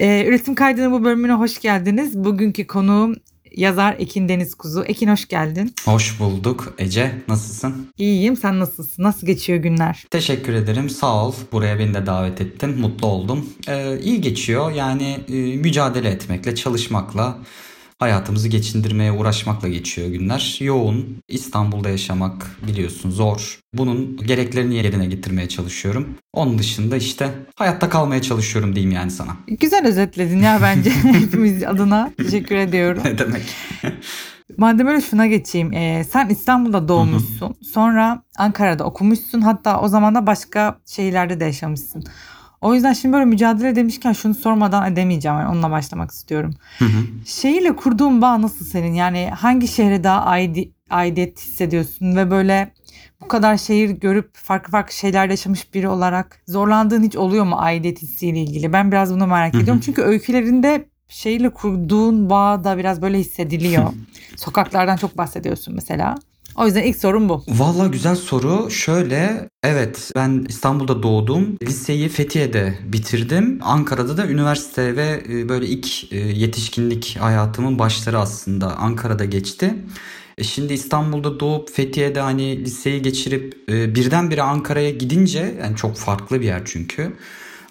Ee, 0.00 0.24
üretim 0.26 0.54
kaydının 0.54 0.92
bu 0.92 1.04
bölümüne 1.04 1.32
hoş 1.32 1.60
geldiniz. 1.60 2.24
Bugünkü 2.24 2.66
konuğum 2.66 3.16
yazar 3.56 3.96
Ekin 3.98 4.28
Deniz 4.28 4.54
Kuzu. 4.54 4.84
Ekin 4.84 5.08
hoş 5.08 5.28
geldin. 5.28 5.74
Hoş 5.84 6.20
bulduk. 6.20 6.74
Ece 6.78 7.12
nasılsın? 7.28 7.88
İyiyim. 7.98 8.36
Sen 8.36 8.58
nasılsın? 8.60 9.02
Nasıl 9.02 9.26
geçiyor 9.26 9.58
günler? 9.58 10.04
Teşekkür 10.10 10.52
ederim. 10.54 10.90
Sağ 10.90 11.26
ol. 11.26 11.34
Buraya 11.52 11.78
beni 11.78 11.94
de 11.94 12.06
davet 12.06 12.40
ettin. 12.40 12.80
Mutlu 12.80 13.06
oldum. 13.06 13.46
Ee, 13.68 13.98
iyi 14.02 14.20
geçiyor. 14.20 14.72
Yani 14.72 15.18
e, 15.28 15.56
mücadele 15.56 16.08
etmekle, 16.08 16.54
çalışmakla, 16.54 17.38
hayatımızı 18.00 18.48
geçindirmeye 18.48 19.12
uğraşmakla 19.12 19.68
geçiyor 19.68 20.08
günler. 20.08 20.56
Yoğun. 20.60 21.18
İstanbul'da 21.28 21.90
yaşamak 21.90 22.56
biliyorsun 22.68 23.10
zor. 23.10 23.60
Bunun 23.74 24.16
gereklerini 24.16 24.74
yerine 24.74 25.06
getirmeye 25.06 25.48
çalışıyorum. 25.48 26.08
Onun 26.32 26.58
dışında 26.58 26.96
işte 26.96 27.30
hayatta 27.56 27.88
kalmaya 27.88 28.22
çalışıyorum 28.22 28.74
diyeyim 28.74 28.94
yani 28.94 29.10
sana. 29.10 29.36
Güzel 29.46 29.86
özetledin 29.86 30.42
ya 30.42 30.58
bence 30.62 30.90
hepimiz 31.02 31.62
adına. 31.64 32.10
Teşekkür 32.16 32.56
ediyorum. 32.56 33.02
Ne 33.04 33.18
demek? 33.18 33.42
Madem 34.56 34.86
öyle 34.86 35.00
şuna 35.00 35.26
geçeyim. 35.26 35.72
Ee, 35.72 36.04
sen 36.10 36.28
İstanbul'da 36.28 36.88
doğmuşsun. 36.88 37.54
Sonra 37.72 38.22
Ankara'da 38.38 38.84
okumuşsun. 38.84 39.40
Hatta 39.40 39.80
o 39.80 39.88
zaman 39.88 40.14
da 40.14 40.26
başka 40.26 40.78
şehirlerde 40.86 41.40
de 41.40 41.44
yaşamışsın. 41.44 42.04
O 42.60 42.74
yüzden 42.74 42.92
şimdi 42.92 43.12
böyle 43.12 43.24
mücadele 43.24 43.76
demişken 43.76 44.12
şunu 44.12 44.34
sormadan 44.34 44.92
edemeyeceğim. 44.92 45.38
Yani 45.38 45.48
onunla 45.48 45.70
başlamak 45.70 46.10
istiyorum. 46.10 46.54
Hı 46.78 46.84
hı. 46.84 47.04
Şehirle 47.26 47.76
kurduğun 47.76 48.22
bağ 48.22 48.42
nasıl 48.42 48.64
senin? 48.64 48.94
Yani 48.94 49.30
hangi 49.38 49.68
şehre 49.68 50.04
daha 50.04 50.24
aidi, 50.24 50.70
aidiyet 50.90 51.38
hissediyorsun 51.40 52.16
ve 52.16 52.30
böyle 52.30 52.72
bu 53.20 53.28
kadar 53.28 53.56
şehir 53.56 53.90
görüp 53.90 54.36
farklı 54.36 54.70
farklı 54.70 54.94
şeylerde 54.94 55.32
yaşamış 55.32 55.74
biri 55.74 55.88
olarak 55.88 56.42
zorlandığın 56.46 57.02
hiç 57.02 57.16
oluyor 57.16 57.44
mu 57.44 57.56
aidiyet 57.58 58.02
hissiyle 58.02 58.40
ilgili? 58.40 58.72
Ben 58.72 58.92
biraz 58.92 59.14
bunu 59.14 59.26
merak 59.26 59.54
Hı 59.54 59.58
hı. 59.58 59.62
ediyorum. 59.62 59.82
Çünkü 59.84 60.02
öykülerinde 60.02 60.88
şehirle 61.08 61.50
kurduğun 61.50 62.30
bağ 62.30 62.64
da 62.64 62.78
biraz 62.78 63.02
böyle 63.02 63.18
hissediliyor. 63.18 63.92
Sokaklardan 64.36 64.96
çok 64.96 65.18
bahsediyorsun 65.18 65.74
mesela. 65.74 66.14
O 66.56 66.66
yüzden 66.66 66.82
ilk 66.82 66.96
sorum 66.96 67.28
bu. 67.28 67.44
Valla 67.48 67.86
güzel 67.86 68.16
soru. 68.16 68.70
Şöyle 68.70 69.48
evet 69.62 70.10
ben 70.16 70.46
İstanbul'da 70.48 71.02
doğdum. 71.02 71.56
Liseyi 71.62 72.08
Fethiye'de 72.08 72.78
bitirdim. 72.84 73.58
Ankara'da 73.62 74.16
da 74.16 74.26
üniversite 74.26 74.96
ve 74.96 75.22
e, 75.28 75.48
böyle 75.48 75.66
ilk 75.66 76.12
e, 76.12 76.16
yetişkinlik 76.18 77.16
hayatımın 77.20 77.78
başları 77.78 78.18
aslında 78.18 78.76
Ankara'da 78.76 79.24
geçti. 79.24 79.74
E, 80.38 80.44
Şimdi 80.44 80.72
İstanbul'da 80.72 81.40
doğup 81.40 81.70
Fethiye'de 81.72 82.20
hani 82.20 82.64
liseyi 82.64 83.02
geçirip 83.02 83.68
birdenbire 83.68 84.42
Ankara'ya 84.42 84.90
gidince 84.90 85.54
yani 85.62 85.76
çok 85.76 85.96
farklı 85.96 86.40
bir 86.40 86.46
yer 86.46 86.62
çünkü. 86.64 87.12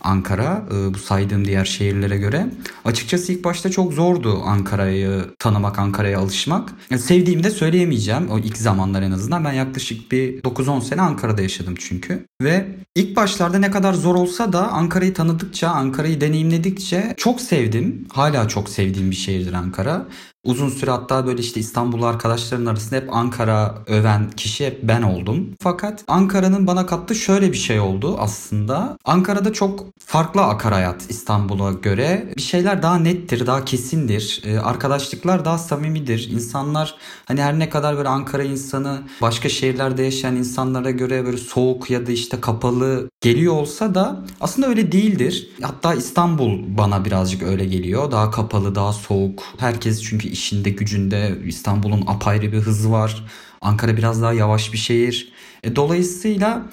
Ankara 0.01 0.63
e, 0.71 0.93
bu 0.93 0.97
saydığım 0.97 1.45
diğer 1.45 1.65
şehirlere 1.65 2.17
göre. 2.17 2.47
Açıkçası 2.85 3.31
ilk 3.31 3.43
başta 3.43 3.71
çok 3.71 3.93
zordu 3.93 4.41
Ankara'yı 4.45 5.25
tanımak, 5.39 5.79
Ankara'ya 5.79 6.19
alışmak. 6.19 6.73
Yani 6.89 7.01
sevdiğimi 7.01 7.43
de 7.43 7.51
söyleyemeyeceğim 7.51 8.29
o 8.29 8.39
ilk 8.39 8.57
zamanlar 8.57 9.01
en 9.01 9.11
azından. 9.11 9.45
Ben 9.45 9.53
yaklaşık 9.53 10.11
bir 10.11 10.41
9-10 10.41 10.81
sene 10.81 11.01
Ankara'da 11.01 11.41
yaşadım 11.41 11.75
çünkü. 11.79 12.25
Ve 12.41 12.67
ilk 12.95 13.15
başlarda 13.15 13.59
ne 13.59 13.71
kadar 13.71 13.93
zor 13.93 14.15
olsa 14.15 14.53
da 14.53 14.71
Ankara'yı 14.71 15.13
tanıdıkça, 15.13 15.69
Ankara'yı 15.69 16.21
deneyimledikçe 16.21 17.13
çok 17.17 17.41
sevdim. 17.41 18.07
Hala 18.13 18.47
çok 18.47 18.69
sevdiğim 18.69 19.11
bir 19.11 19.15
şehirdir 19.15 19.53
Ankara. 19.53 20.05
Uzun 20.49 20.69
süre 20.69 20.91
hatta 20.91 21.25
böyle 21.25 21.41
işte 21.41 21.59
İstanbullu 21.59 22.05
arkadaşların 22.05 22.65
arasında 22.65 22.95
hep 22.95 23.13
Ankara 23.13 23.75
öven 23.87 24.29
kişi 24.29 24.65
hep 24.65 24.79
ben 24.83 25.01
oldum. 25.01 25.49
Fakat 25.59 26.03
Ankara'nın 26.07 26.67
bana 26.67 26.85
kattığı 26.85 27.15
şöyle 27.15 27.51
bir 27.51 27.57
şey 27.57 27.79
oldu 27.79 28.17
aslında. 28.19 28.97
Ankara'da 29.05 29.53
çok 29.53 29.85
farklı 30.05 30.41
akar 30.41 30.73
hayat 30.73 31.05
İstanbul'a 31.09 31.71
göre. 31.71 32.33
Bir 32.37 32.41
şeyler 32.41 32.83
daha 32.83 32.97
nettir, 32.97 33.47
daha 33.47 33.65
kesindir. 33.65 34.41
Ee, 34.45 34.59
arkadaşlıklar 34.59 35.45
daha 35.45 35.57
samimidir. 35.57 36.29
İnsanlar 36.31 36.95
hani 37.25 37.41
her 37.41 37.59
ne 37.59 37.69
kadar 37.69 37.97
böyle 37.97 38.09
Ankara 38.09 38.43
insanı 38.43 39.01
başka 39.21 39.49
şehirlerde 39.49 40.03
yaşayan 40.03 40.35
insanlara 40.35 40.91
göre 40.91 41.25
böyle 41.25 41.37
soğuk 41.37 41.89
ya 41.89 42.07
da 42.07 42.11
işte 42.11 42.41
kapalı 42.41 43.09
geliyor 43.21 43.53
olsa 43.53 43.95
da 43.95 44.25
aslında 44.41 44.67
öyle 44.67 44.91
değildir. 44.91 45.49
Hatta 45.61 45.93
İstanbul 45.93 46.77
bana 46.77 47.05
birazcık 47.05 47.43
öyle 47.43 47.65
geliyor. 47.65 48.11
Daha 48.11 48.31
kapalı, 48.31 48.75
daha 48.75 48.93
soğuk. 48.93 49.43
Herkes 49.57 50.03
çünkü 50.03 50.38
işinde, 50.39 50.69
gücünde. 50.69 51.37
İstanbul'un 51.45 52.03
apayrı 52.07 52.51
bir 52.51 52.57
hızı 52.57 52.91
var. 52.91 53.25
Ankara 53.61 53.97
biraz 53.97 54.21
daha 54.21 54.33
yavaş 54.33 54.73
bir 54.73 54.77
şehir. 54.77 55.31
E, 55.63 55.75
dolayısıyla 55.75 56.65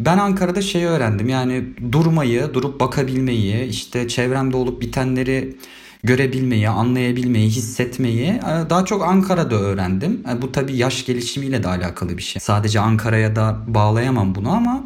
ben 0.00 0.18
Ankara'da 0.18 0.62
şeyi 0.62 0.86
öğrendim. 0.86 1.28
Yani 1.28 1.64
durmayı, 1.92 2.54
durup 2.54 2.80
bakabilmeyi, 2.80 3.64
işte 3.64 4.08
çevremde 4.08 4.56
olup 4.56 4.80
bitenleri 4.82 5.56
görebilmeyi, 6.02 6.68
anlayabilmeyi, 6.68 7.48
hissetmeyi 7.50 8.26
e, 8.26 8.70
daha 8.70 8.84
çok 8.84 9.04
Ankara'da 9.04 9.54
öğrendim. 9.54 10.24
E, 10.32 10.42
Bu 10.42 10.52
tabii 10.52 10.76
yaş 10.76 11.06
gelişimiyle 11.06 11.62
de 11.62 11.68
alakalı 11.68 12.18
bir 12.18 12.22
şey. 12.22 12.40
Sadece 12.40 12.80
Ankara'ya 12.80 13.36
da 13.36 13.58
bağlayamam 13.66 14.34
bunu 14.34 14.50
ama 14.52 14.84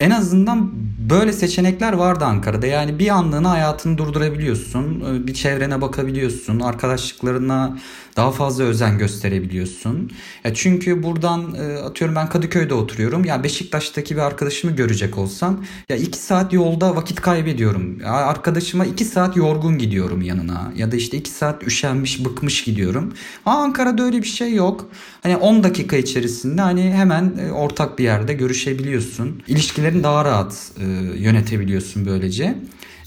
en 0.00 0.10
azından 0.10 0.70
böyle 1.10 1.32
seçenekler 1.32 1.92
vardı 1.92 2.24
Ankara'da. 2.24 2.66
Yani 2.66 2.98
bir 2.98 3.08
anlığına 3.08 3.50
hayatını 3.50 3.98
durdurabiliyorsun. 3.98 5.26
Bir 5.26 5.34
çevrene 5.34 5.80
bakabiliyorsun. 5.80 6.60
Arkadaşlıklarına 6.60 7.78
daha 8.18 8.30
fazla 8.30 8.64
özen 8.64 8.98
gösterebiliyorsun. 8.98 10.10
Ya 10.44 10.54
çünkü 10.54 11.02
buradan 11.02 11.54
e, 11.54 11.76
atıyorum 11.76 12.16
ben 12.16 12.28
Kadıköy'de 12.28 12.74
oturuyorum. 12.74 13.24
Ya 13.24 13.44
Beşiktaş'taki 13.44 14.16
bir 14.16 14.20
arkadaşımı 14.20 14.76
görecek 14.76 15.18
olsam 15.18 15.64
ya 15.88 15.96
iki 15.96 16.18
saat 16.18 16.52
yolda 16.52 16.96
vakit 16.96 17.20
kaybediyorum. 17.20 18.00
Ya 18.00 18.12
arkadaşıma 18.12 18.84
iki 18.84 19.04
saat 19.04 19.36
yorgun 19.36 19.78
gidiyorum 19.78 20.22
yanına. 20.22 20.72
Ya 20.76 20.92
da 20.92 20.96
işte 20.96 21.16
iki 21.16 21.30
saat 21.30 21.62
üşenmiş, 21.66 22.24
bıkmış 22.24 22.64
gidiyorum. 22.64 23.14
Ama 23.46 23.58
Ankara'da 23.58 24.02
öyle 24.02 24.22
bir 24.22 24.28
şey 24.28 24.54
yok. 24.54 24.90
Hani 25.22 25.36
10 25.36 25.62
dakika 25.62 25.96
içerisinde 25.96 26.62
hani 26.62 26.92
hemen 26.92 27.32
e, 27.48 27.52
ortak 27.52 27.98
bir 27.98 28.04
yerde 28.04 28.32
görüşebiliyorsun. 28.32 29.42
İlişkilerini 29.48 30.02
daha 30.02 30.24
rahat 30.24 30.70
e, 30.80 30.84
yönetebiliyorsun 31.22 32.06
böylece. 32.06 32.54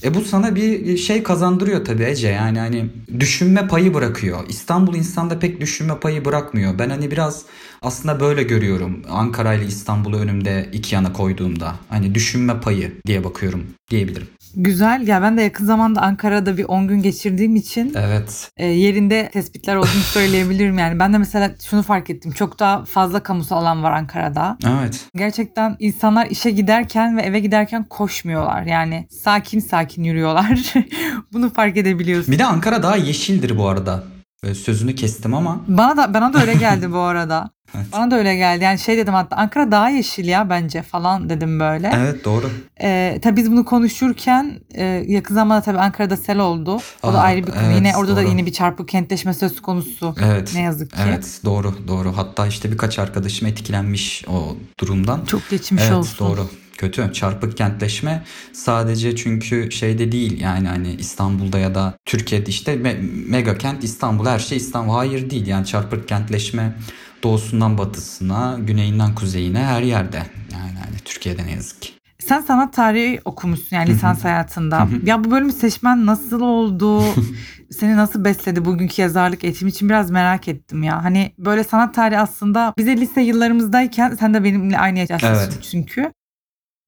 E 0.04 0.14
bu 0.14 0.20
sana 0.24 0.54
bir 0.54 0.96
şey 0.96 1.22
kazandırıyor 1.22 1.84
tabii 1.84 2.02
Ece 2.04 2.28
yani 2.28 2.58
hani 2.58 2.86
düşünme 3.20 3.68
payı 3.68 3.94
bırakıyor. 3.94 4.48
İstanbul 4.48 4.94
insanda 4.94 5.38
pek 5.38 5.60
düşünme 5.60 6.00
payı 6.00 6.24
bırakmıyor. 6.24 6.78
Ben 6.78 6.90
hani 6.90 7.10
biraz 7.10 7.42
aslında 7.82 8.20
böyle 8.20 8.42
görüyorum 8.42 9.02
Ankara 9.10 9.54
ile 9.54 9.66
İstanbul'u 9.66 10.16
önümde 10.16 10.68
iki 10.72 10.94
yana 10.94 11.12
koyduğumda. 11.12 11.74
Hani 11.88 12.14
düşünme 12.14 12.60
payı 12.60 12.92
diye 13.06 13.24
bakıyorum 13.24 13.64
diyebilirim. 13.90 14.28
Güzel. 14.56 15.08
Ya 15.08 15.22
ben 15.22 15.36
de 15.36 15.42
yakın 15.42 15.64
zamanda 15.64 16.00
Ankara'da 16.02 16.56
bir 16.56 16.64
10 16.64 16.88
gün 16.88 17.02
geçirdiğim 17.02 17.56
için 17.56 17.94
Evet. 17.96 18.50
e, 18.56 18.66
yerinde 18.66 19.30
tespitler 19.32 19.76
olduğunu 19.76 20.02
söyleyebilirim 20.12 20.78
yani. 20.78 20.98
Ben 20.98 21.12
de 21.12 21.18
mesela 21.18 21.50
şunu 21.70 21.82
fark 21.82 22.10
ettim. 22.10 22.32
Çok 22.32 22.58
daha 22.58 22.84
fazla 22.84 23.22
kamusal 23.22 23.56
alan 23.56 23.82
var 23.82 23.92
Ankara'da. 23.92 24.58
Evet. 24.80 25.00
Gerçekten 25.16 25.76
insanlar 25.78 26.26
işe 26.26 26.50
giderken 26.50 27.16
ve 27.16 27.22
eve 27.22 27.40
giderken 27.40 27.84
koşmuyorlar. 27.84 28.62
Yani 28.62 29.06
sakin 29.10 29.60
sakin 29.60 30.04
yürüyorlar. 30.04 30.74
Bunu 31.32 31.52
fark 31.52 31.76
edebiliyorsun. 31.76 32.32
Bir 32.34 32.38
de 32.38 32.44
Ankara 32.44 32.82
daha 32.82 32.96
yeşildir 32.96 33.58
bu 33.58 33.68
arada. 33.68 34.04
Böyle 34.44 34.54
sözünü 34.54 34.94
kestim 34.94 35.34
ama. 35.34 35.60
Bana 35.68 35.96
da 35.96 36.14
bana 36.14 36.32
da 36.32 36.40
öyle 36.40 36.54
geldi 36.54 36.92
bu 36.92 36.98
arada. 36.98 37.50
Evet. 37.76 37.86
Bana 37.92 38.10
da 38.10 38.16
öyle 38.18 38.36
geldi. 38.36 38.64
Yani 38.64 38.78
şey 38.78 38.96
dedim 38.96 39.14
hatta 39.14 39.36
Ankara 39.36 39.70
daha 39.70 39.88
yeşil 39.90 40.24
ya 40.28 40.50
bence 40.50 40.82
falan 40.82 41.28
dedim 41.30 41.60
böyle. 41.60 41.90
Evet 41.96 42.24
doğru. 42.24 42.50
Ee, 42.82 43.18
tabii 43.22 43.36
biz 43.36 43.50
bunu 43.52 43.64
konuşurken 43.64 44.60
e, 44.74 44.84
yakın 45.06 45.34
zamanda 45.34 45.62
tabii 45.62 45.78
Ankara'da 45.78 46.16
sel 46.16 46.38
oldu. 46.38 46.78
O 47.02 47.12
da 47.12 47.18
Aa, 47.18 47.22
ayrı 47.22 47.46
bir 47.46 47.52
konu. 47.52 47.62
evet, 47.66 47.76
yine 47.76 47.96
orada 47.96 48.16
da 48.16 48.22
doğru. 48.22 48.28
yine 48.30 48.46
bir 48.46 48.52
çarpık 48.52 48.88
kentleşme 48.88 49.34
söz 49.34 49.62
konusu. 49.62 50.14
Evet. 50.24 50.52
Ne 50.54 50.60
yazık 50.62 50.90
ki. 50.90 50.96
Evet 51.08 51.40
doğru 51.44 51.74
doğru. 51.88 52.16
Hatta 52.16 52.46
işte 52.46 52.72
birkaç 52.72 52.98
arkadaşım 52.98 53.48
etkilenmiş 53.48 54.24
o 54.28 54.56
durumdan. 54.80 55.24
Çok 55.24 55.50
geçmiş 55.50 55.82
evet, 55.82 55.92
olsun. 55.92 56.28
doğru. 56.28 56.48
Kötü. 56.82 57.12
Çarpık 57.12 57.56
kentleşme 57.56 58.22
sadece 58.52 59.16
çünkü 59.16 59.70
şeyde 59.72 60.12
değil 60.12 60.40
yani 60.40 60.68
hani 60.68 60.94
İstanbul'da 60.94 61.58
ya 61.58 61.74
da 61.74 61.94
Türkiye'de 62.04 62.50
işte 62.50 62.74
me- 62.74 63.28
mega 63.30 63.58
kent 63.58 63.84
İstanbul 63.84 64.26
her 64.26 64.38
şey 64.38 64.58
İstanbul. 64.58 64.92
Hayır 64.92 65.30
değil 65.30 65.46
yani 65.46 65.66
çarpık 65.66 66.08
kentleşme 66.08 66.72
doğusundan 67.22 67.78
batısına, 67.78 68.58
güneyinden 68.60 69.14
kuzeyine 69.14 69.58
her 69.58 69.82
yerde. 69.82 70.22
Yani 70.52 70.78
hani 70.84 70.96
Türkiye'de 71.04 71.46
ne 71.46 71.52
yazık 71.52 71.82
ki. 71.82 71.90
Sen 72.18 72.40
sanat 72.40 72.74
tarihi 72.74 73.20
okumuşsun 73.24 73.76
yani 73.76 73.88
lisans 73.90 74.24
hayatında. 74.24 74.88
ya 75.04 75.24
bu 75.24 75.30
bölümü 75.30 75.52
seçmen 75.52 76.06
nasıl 76.06 76.40
oldu? 76.40 77.02
Seni 77.70 77.96
nasıl 77.96 78.24
besledi 78.24 78.64
bugünkü 78.64 79.02
yazarlık 79.02 79.44
eğitimi 79.44 79.70
için 79.70 79.88
biraz 79.88 80.10
merak 80.10 80.48
ettim 80.48 80.82
ya. 80.82 81.04
Hani 81.04 81.32
böyle 81.38 81.64
sanat 81.64 81.94
tarihi 81.94 82.18
aslında 82.18 82.74
bize 82.78 82.96
lise 82.96 83.20
yıllarımızdayken 83.20 84.16
sen 84.20 84.34
de 84.34 84.44
benimle 84.44 84.78
aynı 84.78 84.98
yaştasın 84.98 85.26
Evet. 85.26 85.58
çünkü. 85.70 86.12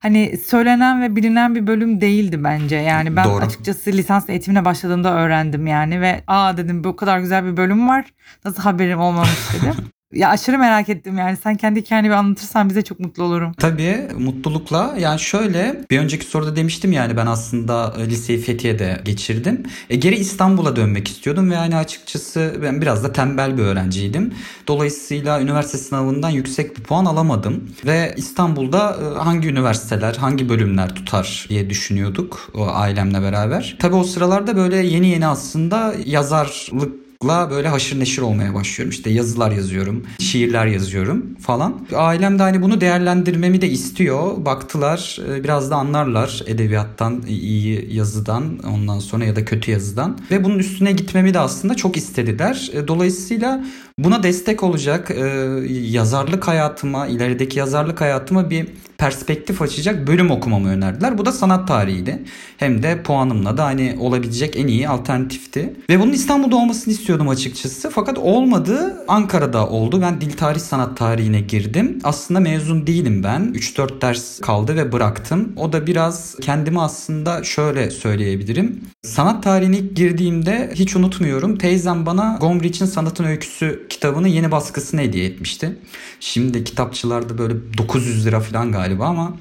Hani 0.05 0.37
söylenen 0.37 1.03
ve 1.03 1.17
bilinen 1.17 1.55
bir 1.55 1.67
bölüm 1.67 2.01
değildi 2.01 2.45
bence. 2.45 2.77
Yani 2.77 3.17
ben 3.17 3.25
Doğru. 3.25 3.45
açıkçası 3.45 3.93
lisans 3.93 4.29
eğitimine 4.29 4.65
başladığımda 4.65 5.15
öğrendim 5.15 5.67
yani 5.67 6.01
ve 6.01 6.21
aa 6.27 6.57
dedim 6.57 6.85
bu 6.85 6.97
kadar 6.97 7.19
güzel 7.19 7.45
bir 7.45 7.57
bölüm 7.57 7.89
var. 7.89 8.05
Nasıl 8.45 8.63
haberim 8.63 9.01
olmamış 9.01 9.39
dedim. 9.53 9.75
Ya 10.15 10.29
aşırı 10.29 10.59
merak 10.59 10.89
ettim 10.89 11.19
yani. 11.19 11.37
Sen 11.43 11.57
kendi 11.57 11.81
hikayeni 11.81 12.07
bir 12.07 12.13
anlatırsan 12.13 12.69
bize 12.69 12.83
çok 12.83 13.01
mutlu 13.01 13.23
olurum. 13.23 13.53
Tabii 13.53 14.09
mutlulukla. 14.19 14.95
Yani 14.99 15.21
şöyle 15.21 15.81
bir 15.91 15.99
önceki 15.99 16.25
soruda 16.25 16.57
demiştim 16.57 16.93
yani 16.93 17.17
ben 17.17 17.27
aslında 17.27 17.95
e, 17.99 18.07
liseyi 18.07 18.41
Fethiye'de 18.41 19.01
geçirdim. 19.05 19.63
E, 19.91 19.97
geri 19.97 20.15
İstanbul'a 20.15 20.77
dönmek 20.77 21.09
istiyordum 21.09 21.51
ve 21.51 21.55
yani 21.55 21.77
açıkçası 21.77 22.55
ben 22.63 22.83
biraz 22.83 23.05
da 23.05 23.13
tembel 23.13 23.59
bir 23.59 23.63
öğrenciydim. 23.63 24.35
Dolayısıyla 24.69 25.41
üniversite 25.41 25.79
sınavından 25.79 26.31
yüksek 26.31 26.79
bir 26.79 26.83
puan 26.83 27.05
alamadım. 27.05 27.71
Ve 27.87 28.15
İstanbul'da 28.17 28.97
e, 29.03 29.19
hangi 29.19 29.49
üniversiteler, 29.49 30.15
hangi 30.15 30.49
bölümler 30.49 30.95
tutar 30.95 31.47
diye 31.49 31.71
düşünüyorduk 31.71 32.51
o 32.55 32.67
ailemle 32.67 33.23
beraber. 33.23 33.77
Tabii 33.79 33.97
o 33.97 34.05
sıralarda 34.05 34.57
böyle 34.57 34.77
yeni 34.77 35.09
yeni 35.09 35.27
aslında 35.27 35.95
yazarlık 36.07 37.04
la 37.29 37.51
böyle 37.51 37.69
haşır 37.69 38.01
neşir 38.01 38.23
olmaya 38.23 38.55
başlıyorum. 38.55 38.91
İşte 38.91 39.11
yazılar 39.11 39.51
yazıyorum, 39.51 40.03
şiirler 40.19 40.67
yazıyorum 40.67 41.27
falan. 41.41 41.87
Ailem 41.95 42.39
de 42.39 42.43
hani 42.43 42.63
bunu 42.63 42.81
değerlendirmemi 42.81 43.61
de 43.61 43.69
istiyor. 43.69 44.45
Baktılar 44.45 45.19
e, 45.29 45.45
biraz 45.45 45.71
da 45.71 45.77
anlarlar 45.77 46.43
edebiyattan, 46.47 47.23
iyi 47.29 47.95
yazıdan 47.95 48.59
ondan 48.59 48.99
sonra 48.99 49.25
ya 49.25 49.37
da 49.37 49.45
kötü 49.45 49.71
yazıdan. 49.71 50.19
Ve 50.31 50.45
bunun 50.45 50.59
üstüne 50.59 50.93
gitmemi 50.93 51.35
de 51.35 51.39
aslında 51.39 51.75
çok 51.75 51.97
istediler. 51.97 52.71
E, 52.73 52.89
dolayısıyla 52.89 53.65
buna 53.99 54.23
destek 54.23 54.63
olacak 54.63 55.11
e, 55.11 55.25
yazarlık 55.69 56.49
hayatıma, 56.49 57.07
ilerideki 57.07 57.59
yazarlık 57.59 58.01
hayatıma 58.01 58.51
bir 58.51 58.67
perspektif 58.99 59.63
açacak 59.63 60.07
bölüm 60.07 60.31
okumamı 60.31 60.69
önerdiler. 60.69 61.19
Bu 61.19 61.27
da 61.27 61.33
sanat 61.33 61.69
tarihiydi. 61.69 62.23
Hem 62.57 62.83
de 62.83 63.03
puanımla 63.03 63.57
da 63.57 63.65
hani 63.65 63.97
olabilecek 64.01 64.57
en 64.57 64.67
iyi 64.67 64.89
alternatifti. 64.89 65.75
Ve 65.91 66.01
bunun 66.01 66.13
İstanbul'da 66.13 66.57
olmasını 66.57 66.95
istiyordum 66.95 67.29
açıkçası. 67.29 67.91
Fakat 67.91 68.19
olmadı. 68.19 69.05
Ankara'da 69.09 69.69
oldu. 69.69 70.01
Ben 70.03 70.21
dil 70.21 70.33
tarih 70.33 70.61
sanat 70.61 70.97
tarihine 70.97 71.41
girdim. 71.41 71.99
Aslında 72.05 72.41
mezun 72.41 72.87
değilim 72.87 73.23
ben. 73.25 73.53
3-4 73.55 74.01
ders 74.01 74.41
kaldı 74.41 74.77
ve 74.77 74.93
bıraktım. 74.93 75.53
O 75.57 75.73
da 75.73 75.87
biraz 75.87 76.37
kendimi 76.41 76.81
aslında 76.81 77.45
şöyle 77.45 77.91
söyleyebilirim. 77.91 78.81
Sanat 79.03 79.43
tarihine 79.43 79.79
ilk 79.79 79.97
girdiğimde 79.97 80.71
hiç 80.75 80.97
unutmuyorum. 80.97 81.59
Teyzem 81.59 82.07
bana 82.07 82.37
Gombrich'in 82.41 82.87
Sanatın 82.87 83.25
Öyküsü 83.25 83.84
kitabının 83.91 84.29
yeni 84.29 84.51
baskısını 84.51 85.01
hediye 85.01 85.25
etmişti. 85.25 85.79
Şimdi 86.21 86.65
kitapçılarda 86.65 87.39
böyle 87.39 87.55
900 87.79 88.27
lira 88.27 88.41
falan 88.41 88.73
galiba 88.73 89.07
ama 89.07 89.37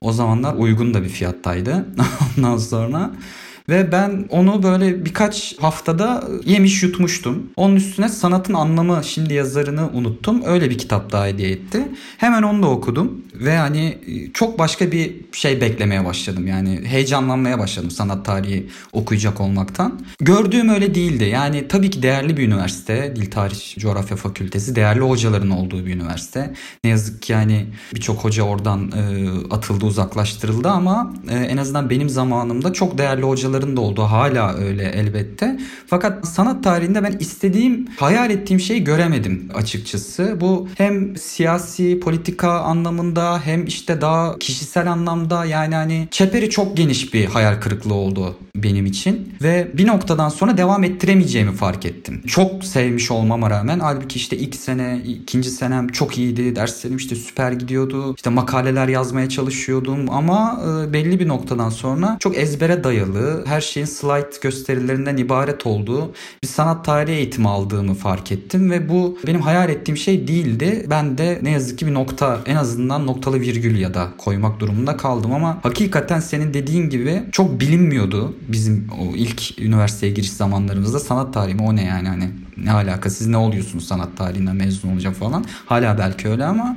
o 0.00 0.12
zamanlar 0.12 0.54
uygun 0.54 0.94
da 0.94 1.02
bir 1.02 1.08
fiyattaydı. 1.08 1.86
Ondan 2.38 2.56
sonra 2.56 3.10
ve 3.68 3.92
ben 3.92 4.26
onu 4.30 4.62
böyle 4.62 5.04
birkaç 5.04 5.58
haftada 5.58 6.24
yemiş 6.44 6.82
yutmuştum. 6.82 7.50
Onun 7.56 7.76
üstüne 7.76 8.08
sanatın 8.08 8.54
anlamı 8.54 9.00
şimdi 9.04 9.34
yazarını 9.34 9.90
unuttum. 9.92 10.42
Öyle 10.46 10.70
bir 10.70 10.78
kitap 10.78 11.12
daha 11.12 11.26
hediye 11.26 11.50
etti. 11.50 11.88
Hemen 12.16 12.42
onu 12.42 12.62
da 12.62 12.66
okudum. 12.66 13.22
Ve 13.34 13.56
hani 13.56 13.98
e, 14.06 14.32
çok 14.32 14.58
başka 14.58 14.92
bir 14.92 15.16
şey 15.32 15.60
beklemeye 15.60 16.04
başladım. 16.04 16.46
Yani 16.46 16.80
heyecanlanmaya 16.84 17.58
başladım 17.58 17.90
sanat 17.90 18.26
tarihi 18.26 18.66
okuyacak 18.92 19.40
olmaktan. 19.40 20.00
Gördüğüm 20.20 20.68
öyle 20.68 20.94
değildi. 20.94 21.24
Yani 21.24 21.68
tabii 21.68 21.90
ki 21.90 22.02
değerli 22.02 22.36
bir 22.36 22.46
üniversite. 22.46 23.16
Dil 23.16 23.30
Tarih 23.30 23.78
Coğrafya 23.78 24.16
Fakültesi. 24.16 24.76
Değerli 24.76 25.00
hocaların 25.00 25.50
olduğu 25.50 25.86
bir 25.86 25.94
üniversite. 25.94 26.54
Ne 26.84 26.90
yazık 26.90 27.22
ki 27.22 27.32
yani 27.32 27.66
birçok 27.94 28.24
hoca 28.24 28.42
oradan 28.42 28.92
e, 28.92 29.28
atıldı 29.50 29.86
uzaklaştırıldı 29.86 30.68
ama 30.68 31.14
e, 31.30 31.36
en 31.36 31.56
azından 31.56 31.90
benim 31.90 32.08
zamanımda 32.08 32.72
çok 32.72 32.98
değerli 32.98 33.22
hocalar 33.22 33.57
hocaların 33.58 33.76
da 33.76 33.80
olduğu 33.80 34.02
hala 34.02 34.54
öyle 34.54 34.82
elbette. 34.82 35.58
Fakat 35.86 36.28
sanat 36.28 36.64
tarihinde 36.64 37.02
ben 37.02 37.16
istediğim, 37.20 37.86
hayal 37.96 38.30
ettiğim 38.30 38.60
şeyi 38.60 38.84
göremedim 38.84 39.48
açıkçası. 39.54 40.36
Bu 40.40 40.68
hem 40.78 41.16
siyasi, 41.16 42.00
politika 42.00 42.60
anlamında 42.60 43.40
hem 43.44 43.66
işte 43.66 44.00
daha 44.00 44.38
kişisel 44.38 44.92
anlamda 44.92 45.44
yani 45.44 45.74
hani 45.74 46.08
çeperi 46.10 46.50
çok 46.50 46.76
geniş 46.76 47.14
bir 47.14 47.26
hayal 47.26 47.60
kırıklığı 47.60 47.94
oldu 47.94 48.36
benim 48.54 48.86
için. 48.86 49.34
Ve 49.42 49.68
bir 49.74 49.86
noktadan 49.86 50.28
sonra 50.28 50.56
devam 50.56 50.84
ettiremeyeceğimi 50.84 51.52
fark 51.52 51.86
ettim. 51.86 52.22
Çok 52.26 52.64
sevmiş 52.64 53.10
olmama 53.10 53.50
rağmen 53.50 53.80
halbuki 53.80 54.16
işte 54.16 54.36
ilk 54.36 54.54
sene, 54.54 55.02
ikinci 55.06 55.50
senem 55.50 55.88
çok 55.88 56.18
iyiydi. 56.18 56.56
Derslerim 56.56 56.96
işte 56.96 57.14
süper 57.14 57.52
gidiyordu. 57.52 58.14
İşte 58.16 58.30
makaleler 58.30 58.88
yazmaya 58.88 59.28
çalışıyordum 59.28 60.10
ama 60.10 60.60
e, 60.64 60.92
belli 60.92 61.20
bir 61.20 61.28
noktadan 61.28 61.70
sonra 61.70 62.16
çok 62.20 62.36
ezbere 62.36 62.84
dayalı, 62.84 63.44
her 63.48 63.60
şeyin 63.60 63.86
slide 63.86 64.30
gösterilerinden 64.42 65.16
ibaret 65.16 65.66
olduğu 65.66 66.14
bir 66.42 66.48
sanat 66.48 66.84
tarihi 66.84 67.16
eğitimi 67.16 67.48
aldığımı 67.48 67.94
fark 67.94 68.32
ettim 68.32 68.70
ve 68.70 68.88
bu 68.88 69.18
benim 69.26 69.40
hayal 69.40 69.68
ettiğim 69.70 69.96
şey 69.96 70.28
değildi. 70.28 70.86
Ben 70.90 71.18
de 71.18 71.38
ne 71.42 71.50
yazık 71.50 71.78
ki 71.78 71.86
bir 71.86 71.94
nokta 71.94 72.40
en 72.46 72.56
azından 72.56 73.06
noktalı 73.06 73.40
virgül 73.40 73.78
ya 73.78 73.94
da 73.94 74.08
koymak 74.18 74.60
durumunda 74.60 74.96
kaldım 74.96 75.32
ama 75.32 75.58
hakikaten 75.62 76.20
senin 76.20 76.54
dediğin 76.54 76.90
gibi 76.90 77.22
çok 77.32 77.60
bilinmiyordu 77.60 78.36
bizim 78.48 78.88
o 79.00 79.16
ilk 79.16 79.60
üniversiteye 79.60 80.12
giriş 80.12 80.32
zamanlarımızda 80.32 81.00
sanat 81.00 81.34
tarihi 81.34 81.54
mi 81.54 81.62
o 81.62 81.76
ne 81.76 81.84
yani 81.84 82.08
hani 82.08 82.30
ne 82.56 82.72
alaka 82.72 83.10
siz 83.10 83.26
ne 83.26 83.36
oluyorsunuz 83.36 83.86
sanat 83.86 84.16
tarihinden 84.16 84.56
mezun 84.56 84.92
olacak 84.92 85.14
falan. 85.14 85.44
Hala 85.66 85.98
belki 85.98 86.28
öyle 86.28 86.44
ama 86.44 86.76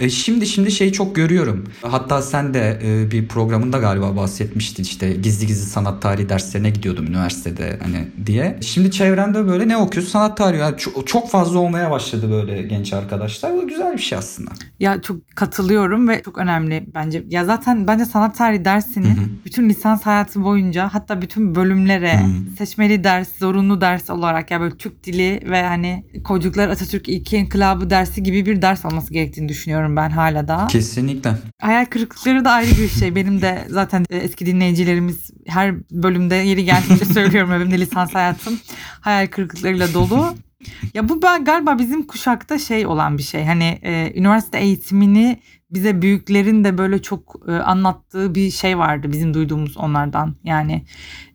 e, 0.00 0.10
şimdi 0.10 0.46
şimdi 0.46 0.70
şeyi 0.70 0.92
çok 0.92 1.16
görüyorum. 1.16 1.64
Hatta 1.82 2.22
sen 2.22 2.54
de 2.54 2.80
e, 2.84 3.10
bir 3.10 3.28
programında 3.28 3.78
galiba 3.78 4.16
bahsetmiştin 4.16 4.82
işte 4.82 5.12
gizli 5.12 5.46
gizli 5.46 5.70
sanat 5.70 6.02
tarihi 6.02 6.28
derslerine 6.28 6.70
gidiyordum 6.70 7.06
üniversitede 7.06 7.78
hani 7.82 8.08
diye. 8.26 8.58
Şimdi 8.60 8.90
çevremde 8.90 9.46
böyle 9.46 9.68
ne 9.68 9.76
okuyorsun? 9.76 10.12
Sanat 10.12 10.36
tarihi. 10.36 10.60
Yani 10.60 10.78
çok, 10.78 11.06
çok 11.06 11.30
fazla 11.30 11.58
olmaya 11.58 11.90
başladı 11.90 12.30
böyle 12.30 12.62
genç 12.62 12.92
arkadaşlar. 12.92 13.52
Bu 13.52 13.68
güzel 13.68 13.92
bir 13.92 14.02
şey 14.02 14.18
aslında. 14.18 14.50
Ya 14.80 15.02
çok 15.02 15.36
katılıyorum 15.36 16.08
ve 16.08 16.22
çok 16.24 16.38
önemli 16.38 16.86
bence. 16.94 17.24
Ya 17.28 17.44
zaten 17.44 17.86
bence 17.86 18.04
sanat 18.04 18.38
tarihi 18.38 18.64
dersini 18.64 19.06
Hı-hı. 19.06 19.24
bütün 19.44 19.68
lisans 19.68 20.02
hayatı 20.02 20.42
boyunca 20.42 20.88
hatta 20.92 21.22
bütün 21.22 21.54
bölümlere 21.54 22.20
Hı-hı. 22.20 22.56
seçmeli 22.58 23.04
ders, 23.04 23.28
zorunlu 23.38 23.80
ders 23.80 24.10
olarak 24.10 24.50
ya 24.50 24.60
böyle 24.60 24.76
Türk 24.76 25.04
dili 25.04 25.40
ve 25.50 25.62
hani 25.62 26.04
Kocuklar 26.24 26.68
Atatürk 26.68 27.08
İlki 27.08 27.36
İnkılabı 27.36 27.90
dersi 27.90 28.22
gibi 28.22 28.46
bir 28.46 28.62
ders 28.62 28.84
olması 28.84 29.12
gerektiğini 29.12 29.48
düşünüyorum 29.48 29.87
düşünüyorum 29.88 29.96
ben 29.96 30.10
hala 30.10 30.48
da. 30.48 30.66
Kesinlikle. 30.66 31.34
Hayal 31.60 31.84
kırıklıkları 31.86 32.44
da 32.44 32.50
ayrı 32.50 32.70
bir 32.70 32.88
şey. 32.88 33.14
Benim 33.14 33.42
de 33.42 33.64
zaten 33.68 34.04
e, 34.10 34.16
eski 34.16 34.46
dinleyicilerimiz 34.46 35.30
her 35.46 35.74
bölümde 35.90 36.34
yeri 36.34 36.64
geldiğinde 36.64 37.04
söylüyorum 37.14 37.50
benim 37.50 37.70
de 37.70 37.78
lisans 37.80 38.14
hayatım 38.14 38.58
hayal 39.00 39.26
kırıklıklarıyla 39.26 39.94
dolu. 39.94 40.34
Ya 40.94 41.08
bu 41.08 41.22
ben 41.22 41.44
galiba 41.44 41.78
bizim 41.78 42.06
kuşakta 42.06 42.58
şey 42.58 42.86
olan 42.86 43.18
bir 43.18 43.22
şey. 43.22 43.44
Hani 43.44 43.78
e, 43.82 44.12
üniversite 44.14 44.58
eğitimini 44.58 45.38
bize 45.70 46.02
büyüklerin 46.02 46.64
de 46.64 46.78
böyle 46.78 47.02
çok 47.02 47.36
e, 47.48 47.52
anlattığı 47.52 48.34
bir 48.34 48.50
şey 48.50 48.78
vardı 48.78 49.12
bizim 49.12 49.34
duyduğumuz 49.34 49.76
onlardan. 49.76 50.34
Yani 50.44 50.84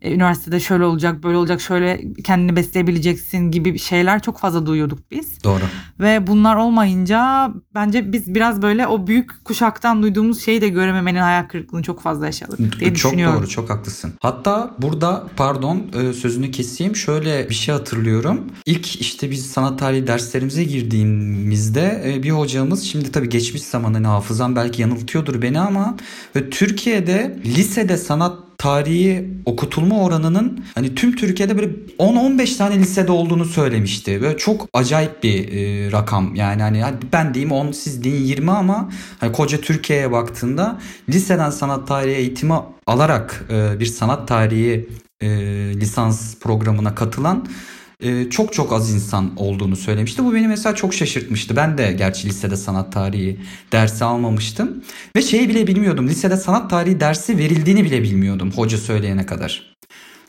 e, 0.01 0.13
üniversitede 0.13 0.59
şöyle 0.59 0.85
olacak, 0.85 1.23
böyle 1.23 1.37
olacak, 1.37 1.61
şöyle 1.61 2.13
kendini 2.23 2.55
besleyebileceksin 2.55 3.51
gibi 3.51 3.79
şeyler 3.79 4.21
çok 4.21 4.39
fazla 4.39 4.65
duyuyorduk 4.65 5.11
biz. 5.11 5.43
Doğru. 5.43 5.63
Ve 5.99 6.27
bunlar 6.27 6.55
olmayınca 6.55 7.49
bence 7.75 8.13
biz 8.13 8.35
biraz 8.35 8.61
böyle 8.61 8.87
o 8.87 9.07
büyük 9.07 9.45
kuşaktan 9.45 10.03
duyduğumuz 10.03 10.41
şeyi 10.41 10.61
de 10.61 10.69
görememenin 10.69 11.19
hayal 11.19 11.43
kırıklığını 11.43 11.83
çok 11.83 12.01
fazla 12.01 12.25
yaşadık 12.25 12.79
diye 12.79 12.93
çok 12.93 12.95
düşünüyorum. 12.95 13.35
Çok 13.35 13.43
doğru, 13.43 13.49
çok 13.49 13.69
haklısın. 13.69 14.13
Hatta 14.19 14.75
burada 14.79 15.27
pardon 15.37 15.83
e, 15.93 16.13
sözünü 16.13 16.51
keseyim. 16.51 16.95
Şöyle 16.95 17.49
bir 17.49 17.55
şey 17.55 17.75
hatırlıyorum. 17.75 18.41
İlk 18.65 19.01
işte 19.01 19.31
biz 19.31 19.45
sanat 19.45 19.79
tarihi 19.79 20.07
derslerimize 20.07 20.63
girdiğimizde 20.63 22.03
e, 22.05 22.23
bir 22.23 22.31
hocamız 22.31 22.83
şimdi 22.83 23.11
tabii 23.11 23.29
geçmiş 23.29 23.63
zamanın 23.63 24.03
hafızam 24.23 24.55
belki 24.55 24.81
yanıltıyordur 24.81 25.41
beni 25.41 25.59
ama 25.59 25.97
ve 26.35 26.49
Türkiye'de 26.49 27.37
lisede 27.45 27.97
sanat 27.97 28.37
tarihi 28.57 29.29
okutulma 29.45 30.03
oranının 30.03 30.65
hani 30.75 30.95
tüm 30.95 31.15
Türkiye'de 31.15 31.57
böyle 31.57 31.71
10-15 31.99 32.57
tane 32.57 32.79
lisede 32.79 33.11
olduğunu 33.11 33.45
söylemişti. 33.45 34.21
Böyle 34.21 34.37
çok 34.37 34.67
acayip 34.73 35.23
bir 35.23 35.53
e, 35.53 35.91
rakam. 35.91 36.35
Yani 36.35 36.61
hani 36.61 36.83
ben 37.13 37.33
diyeyim 37.33 37.51
10 37.51 37.71
siz 37.71 38.03
deyin 38.03 38.23
20 38.23 38.51
ama 38.51 38.89
hani 39.19 39.31
koca 39.31 39.61
Türkiye'ye 39.61 40.11
baktığında 40.11 40.79
liseden 41.09 41.49
sanat 41.49 41.87
tarihi 41.87 42.15
eğitimi 42.15 42.53
alarak 42.87 43.45
e, 43.49 43.79
bir 43.79 43.85
sanat 43.85 44.27
tarihi 44.27 44.89
e, 45.21 45.27
lisans 45.75 46.35
programına 46.39 46.95
katılan 46.95 47.47
e, 48.03 48.29
çok 48.29 48.53
çok 48.53 48.73
az 48.73 48.93
insan 48.93 49.31
olduğunu 49.37 49.75
söylemişti. 49.75 50.23
Bu 50.23 50.33
beni 50.33 50.47
mesela 50.47 50.75
çok 50.75 50.93
şaşırtmıştı. 50.93 51.55
Ben 51.55 51.77
de 51.77 51.91
gerçi 51.91 52.27
lisede 52.27 52.55
sanat 52.55 52.93
tarihi 52.93 53.39
dersi 53.71 54.03
almamıştım. 54.03 54.83
Ve 55.15 55.21
şeyi 55.21 55.49
bile 55.49 55.67
bilmiyordum. 55.67 56.07
Lisede 56.07 56.37
sanat 56.37 56.69
tarihi 56.69 56.99
dersi 56.99 57.37
verildiğini 57.37 57.83
bile 57.83 58.03
bilmiyordum 58.03 58.51
hoca 58.55 58.77
söyleyene 58.77 59.25
kadar. 59.25 59.75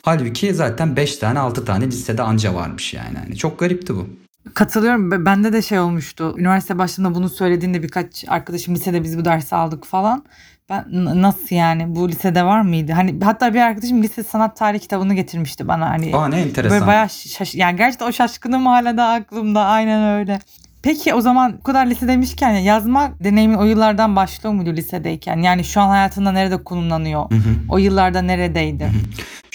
Halbuki 0.01 0.53
zaten 0.53 0.95
5 0.95 1.17
tane 1.17 1.39
6 1.39 1.65
tane 1.65 1.87
lisede 1.87 2.21
anca 2.21 2.55
varmış 2.55 2.93
yani. 2.93 3.17
yani 3.23 3.35
çok 3.35 3.59
garipti 3.59 3.95
bu. 3.95 4.07
Katılıyorum. 4.53 5.25
Bende 5.25 5.53
de 5.53 5.61
şey 5.61 5.79
olmuştu. 5.79 6.35
Üniversite 6.37 6.77
başında 6.77 7.15
bunu 7.15 7.29
söylediğinde 7.29 7.83
birkaç 7.83 8.25
arkadaşım 8.27 8.75
lisede 8.75 9.03
biz 9.03 9.17
bu 9.17 9.25
dersi 9.25 9.55
aldık 9.55 9.85
falan. 9.85 10.23
Ben 10.69 10.85
nasıl 11.21 11.55
yani 11.55 11.95
bu 11.95 12.09
lisede 12.09 12.43
var 12.43 12.61
mıydı? 12.61 12.91
Hani 12.91 13.23
hatta 13.23 13.53
bir 13.53 13.59
arkadaşım 13.59 14.03
lise 14.03 14.23
sanat 14.23 14.57
tarihi 14.57 14.81
kitabını 14.81 15.13
getirmişti 15.13 15.67
bana 15.67 15.89
hani. 15.89 16.15
Aa 16.15 16.27
ne 16.27 16.41
enteresan. 16.41 16.71
Böyle 16.77 16.87
bayağı 16.87 17.09
şaş 17.09 17.55
yani 17.55 17.77
gerçekten 17.77 18.07
o 18.07 18.11
şaşkınım 18.11 18.65
hala 18.65 18.97
da 18.97 19.07
aklımda 19.07 19.65
aynen 19.65 20.19
öyle. 20.19 20.39
Peki 20.85 21.13
o 21.13 21.21
zaman 21.21 21.57
bu 21.59 21.63
kadar 21.63 21.87
lise 21.87 22.07
demişken 22.07 22.51
ya, 22.51 22.59
yazma 22.59 23.11
deneyimin 23.23 23.55
o 23.55 23.63
yıllardan 23.63 24.15
başlıyor 24.15 24.53
muydu 24.53 24.73
lisedeyken? 24.73 25.37
Yani 25.37 25.63
şu 25.63 25.81
an 25.81 25.89
hayatında 25.89 26.31
nerede 26.31 26.63
kullanılıyor? 26.63 27.25
O 27.69 27.77
yıllarda 27.77 28.21
neredeydi? 28.21 28.91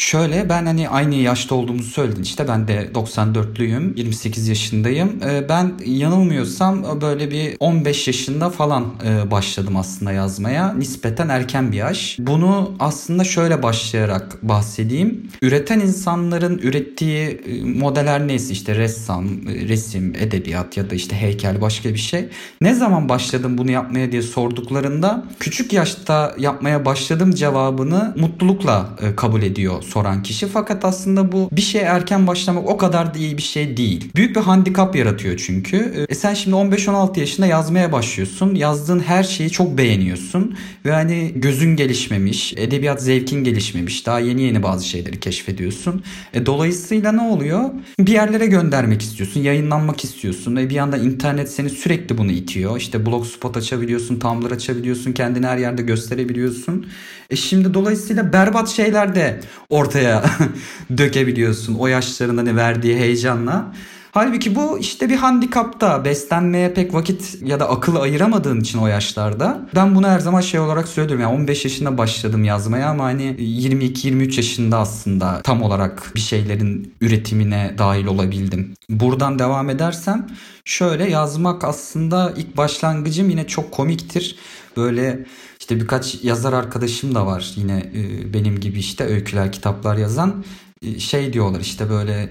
Şöyle 0.01 0.49
ben 0.49 0.67
hani 0.67 0.89
aynı 0.89 1.15
yaşta 1.15 1.55
olduğumuzu 1.55 1.91
söyledin 1.91 2.23
işte. 2.23 2.49
Ben 2.49 2.69
de 2.69 2.89
94'lüyüm 2.95 3.97
28 3.99 4.49
yaşındayım. 4.49 5.21
Ee, 5.25 5.49
ben 5.49 5.73
yanılmıyorsam 5.87 7.01
böyle 7.01 7.31
bir 7.31 7.57
15 7.61 8.07
yaşında 8.07 8.51
falan 8.51 8.87
e, 9.05 9.31
başladım 9.31 9.77
aslında 9.77 10.13
yazmaya. 10.13 10.75
Nispeten 10.75 11.29
erken 11.29 11.73
bir 11.73 11.77
yaş. 11.77 12.17
Bunu 12.21 12.73
aslında 12.79 13.25
şöyle 13.25 13.63
başlayarak 13.63 14.43
bahsedeyim. 14.43 15.29
Üreten 15.43 15.81
insanların 15.81 16.59
ürettiği 16.59 17.29
e, 17.29 17.65
modeller 17.65 18.29
neyse 18.29 18.53
işte 18.53 18.75
ressam 18.75 19.27
e, 19.27 19.69
resim 19.69 20.15
edebiyat 20.21 20.77
ya 20.77 20.91
da 20.91 20.95
işte 20.95 21.20
heykel 21.21 21.61
başka 21.61 21.89
bir 21.89 21.99
şey 21.99 22.29
ne 22.61 22.75
zaman 22.75 23.09
başladım 23.09 23.59
bunu 23.59 23.71
yapmaya 23.71 24.13
diye 24.13 24.23
sorduklarında 24.23 25.25
küçük 25.41 25.73
yaşta 25.73 26.35
yapmaya 26.39 26.85
başladım 26.85 27.31
cevabını 27.35 28.15
mutlulukla 28.17 28.89
e, 29.01 29.17
kabul 29.17 29.43
ediyor 29.43 29.83
soran 29.83 30.23
kişi. 30.23 30.47
Fakat 30.47 30.85
aslında 30.85 31.33
bu 31.33 31.49
bir 31.53 31.63
şey 31.63 31.81
erken 31.81 32.27
başlamak 32.27 32.69
o 32.69 32.77
kadar 32.77 33.15
da 33.15 33.19
iyi 33.19 33.37
bir 33.37 33.43
şey 33.43 33.77
değil. 33.77 34.11
Büyük 34.17 34.37
bir 34.37 34.41
handikap 34.41 34.97
yaratıyor 34.97 35.43
çünkü. 35.47 36.07
E 36.09 36.15
sen 36.15 36.35
şimdi 36.35 36.57
15-16 36.57 37.21
yaşında 37.21 37.47
yazmaya 37.47 37.93
başlıyorsun. 37.93 38.55
Yazdığın 38.55 39.01
her 39.01 39.23
şeyi 39.23 39.51
çok 39.51 39.79
beğeniyorsun. 39.79 40.57
Ve 40.85 40.93
hani 40.93 41.33
gözün 41.37 41.77
gelişmemiş, 41.77 42.55
edebiyat 42.57 43.03
zevkin 43.03 43.45
gelişmemiş. 43.45 44.07
Daha 44.07 44.21
yeni 44.21 44.43
yeni 44.43 44.63
bazı 44.63 44.89
şeyleri 44.89 45.21
keşfediyorsun. 45.21 46.03
E 46.35 46.47
dolayısıyla 46.47 47.13
ne 47.13 47.23
oluyor? 47.23 47.71
Bir 47.99 48.13
yerlere 48.13 48.47
göndermek 48.47 49.03
istiyorsun, 49.03 49.41
yayınlanmak 49.41 50.05
istiyorsun. 50.05 50.57
E 50.57 50.71
bir 50.71 50.75
yandan 50.75 51.05
internet 51.11 51.51
seni 51.51 51.71
sürekli 51.71 52.19
bunu 52.19 52.33
itiyor. 52.33 52.77
İşte 52.77 53.07
blogspot 53.07 53.57
açabiliyorsun, 53.57 54.19
Tumblr 54.19 54.51
açabiliyorsun, 54.51 55.13
kendini 55.13 55.47
her 55.47 55.59
yerde 55.59 55.83
gösterebiliyorsun. 55.83 56.87
E 57.31 57.37
şimdi 57.37 57.75
dolayısıyla 57.75 58.33
berbat 58.33 58.69
şeyler 58.69 59.15
de 59.15 59.41
ortaya 59.69 60.25
dökebiliyorsun 60.99 61.75
o 61.75 61.87
yaşların 61.87 62.37
hani 62.37 62.57
verdiği 62.57 62.97
heyecanla. 62.97 63.75
Halbuki 64.13 64.55
bu 64.55 64.79
işte 64.79 65.09
bir 65.09 65.17
handikapta 65.17 66.05
beslenmeye 66.05 66.75
pek 66.75 66.95
vakit 66.95 67.39
ya 67.43 67.61
da 67.61 67.71
akıl 67.71 67.97
ayıramadığın 67.97 68.61
için 68.61 68.79
o 68.79 68.87
yaşlarda. 68.87 69.69
Ben 69.75 69.95
bunu 69.95 70.09
her 70.09 70.19
zaman 70.19 70.41
şey 70.41 70.61
olarak 70.61 70.89
söylüyorum. 70.89 71.23
Yani 71.23 71.35
15 71.35 71.65
yaşında 71.65 71.99
başladım 71.99 72.45
yazmaya 72.45 72.89
ama 72.89 73.05
hani 73.05 73.23
22-23 73.23 74.37
yaşında 74.37 74.79
aslında 74.79 75.41
tam 75.43 75.63
olarak 75.63 76.13
bir 76.15 76.21
şeylerin 76.21 76.95
üretimine 77.01 77.75
dahil 77.79 78.07
olabildim. 78.07 78.75
Buradan 78.89 79.39
devam 79.39 79.71
edersem 79.71 80.27
şöyle 80.65 81.11
yazmak 81.11 81.65
aslında 81.65 82.33
ilk 82.37 82.57
başlangıcım 82.57 83.31
yine 83.31 83.47
çok 83.47 83.73
komiktir. 83.73 84.37
Böyle 84.77 85.27
işte 85.61 85.81
birkaç 85.81 86.25
yazar 86.25 86.53
arkadaşım 86.53 87.15
da 87.15 87.27
var 87.27 87.53
yine 87.57 87.79
e, 87.95 88.33
benim 88.35 88.61
gibi 88.61 88.79
işte 88.79 89.05
öyküler, 89.05 89.53
kitaplar 89.53 89.97
yazan. 89.97 90.45
E, 90.83 90.99
şey 90.99 91.33
diyorlar 91.33 91.61
işte 91.61 91.91
böyle 91.91 92.31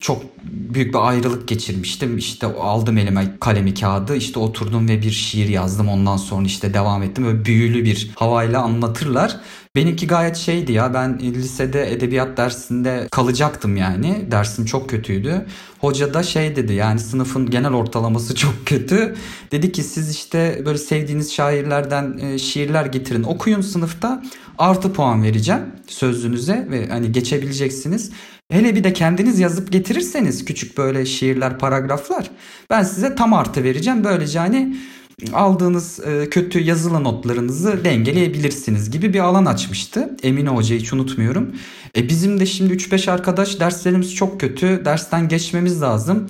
çok 0.00 0.22
büyük 0.44 0.94
bir 0.94 1.08
ayrılık 1.08 1.48
geçirmiştim. 1.48 2.18
İşte 2.18 2.46
aldım 2.46 2.98
elime 2.98 3.36
kalemi 3.40 3.74
kağıdı 3.74 4.16
işte 4.16 4.38
oturdum 4.38 4.88
ve 4.88 5.02
bir 5.02 5.10
şiir 5.10 5.48
yazdım. 5.48 5.88
Ondan 5.88 6.16
sonra 6.16 6.46
işte 6.46 6.74
devam 6.74 7.02
ettim. 7.02 7.24
Böyle 7.24 7.44
büyülü 7.44 7.84
bir 7.84 8.10
havayla 8.14 8.62
anlatırlar. 8.62 9.36
Benimki 9.76 10.06
gayet 10.06 10.36
şeydi 10.36 10.72
ya 10.72 10.94
ben 10.94 11.18
lisede 11.18 11.92
edebiyat 11.92 12.36
dersinde 12.36 13.08
kalacaktım 13.10 13.76
yani. 13.76 14.26
Dersim 14.30 14.64
çok 14.64 14.90
kötüydü. 14.90 15.46
Hoca 15.78 16.14
da 16.14 16.22
şey 16.22 16.56
dedi 16.56 16.72
yani 16.72 17.00
sınıfın 17.00 17.50
genel 17.50 17.72
ortalaması 17.72 18.34
çok 18.34 18.54
kötü. 18.66 19.14
Dedi 19.52 19.72
ki 19.72 19.82
siz 19.82 20.10
işte 20.10 20.62
böyle 20.66 20.78
sevdiğiniz 20.78 21.32
şairlerden 21.32 22.18
e, 22.18 22.38
şiirler 22.38 22.86
getirin 22.86 23.22
okuyun 23.22 23.60
sınıfta. 23.60 24.22
Artı 24.58 24.92
puan 24.92 25.22
vereceğim 25.22 25.62
sözlüğünüze 25.86 26.66
ve 26.70 26.88
hani 26.88 27.12
geçebileceksiniz. 27.12 28.10
Hele 28.50 28.74
bir 28.74 28.84
de 28.84 28.92
kendiniz 28.92 29.38
yazıp 29.38 29.72
getirirseniz 29.72 30.44
küçük 30.44 30.78
böyle 30.78 31.06
şiirler, 31.06 31.58
paragraflar 31.58 32.30
ben 32.70 32.82
size 32.82 33.14
tam 33.14 33.32
artı 33.32 33.64
vereceğim. 33.64 34.04
Böylece 34.04 34.38
hani 34.38 34.76
aldığınız 35.32 36.00
e, 36.00 36.30
kötü 36.30 36.60
yazılı 36.60 37.04
notlarınızı 37.04 37.84
dengeleyebilirsiniz 37.84 38.90
gibi 38.90 39.14
bir 39.14 39.18
alan 39.18 39.44
açmıştı. 39.44 40.16
Emine 40.22 40.48
Hoca 40.48 40.76
hiç 40.76 40.92
unutmuyorum. 40.92 41.54
E 41.96 42.08
bizim 42.08 42.40
de 42.40 42.46
şimdi 42.46 42.74
3-5 42.74 43.10
arkadaş 43.10 43.60
derslerimiz 43.60 44.14
çok 44.14 44.40
kötü. 44.40 44.84
Dersten 44.84 45.28
geçmemiz 45.28 45.82
lazım. 45.82 46.28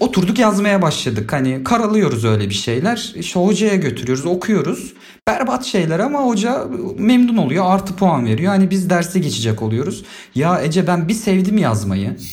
Oturduk 0.00 0.38
yazmaya 0.38 0.82
başladık. 0.82 1.32
Hani 1.32 1.64
karalıyoruz 1.64 2.24
öyle 2.24 2.48
bir 2.48 2.54
şeyler. 2.54 3.12
İşte 3.16 3.40
hocaya 3.40 3.76
götürüyoruz, 3.76 4.26
okuyoruz. 4.26 4.92
Berbat 5.28 5.64
şeyler 5.64 5.98
ama 5.98 6.20
hoca 6.20 6.66
memnun 6.98 7.36
oluyor, 7.36 7.64
artı 7.68 7.96
puan 7.96 8.26
veriyor. 8.26 8.52
Hani 8.52 8.70
biz 8.70 8.90
derse 8.90 9.18
geçecek 9.18 9.62
oluyoruz. 9.62 10.04
Ya 10.34 10.62
Ece 10.62 10.86
ben 10.86 11.08
bir 11.08 11.14
sevdim 11.14 11.58
yazmayı. 11.58 12.16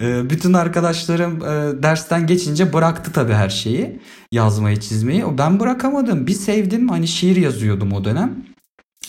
Ee, 0.00 0.30
bütün 0.30 0.52
arkadaşlarım 0.52 1.36
e, 1.36 1.82
dersten 1.82 2.26
geçince 2.26 2.72
bıraktı 2.72 3.12
tabii 3.12 3.32
her 3.32 3.48
şeyi. 3.48 4.00
Yazmayı, 4.32 4.80
çizmeyi. 4.80 5.24
Ben 5.38 5.60
bırakamadım. 5.60 6.26
Bir 6.26 6.32
sevdim. 6.32 6.88
Hani 6.88 7.08
şiir 7.08 7.36
yazıyordum 7.36 7.92
o 7.92 8.04
dönem. 8.04 8.44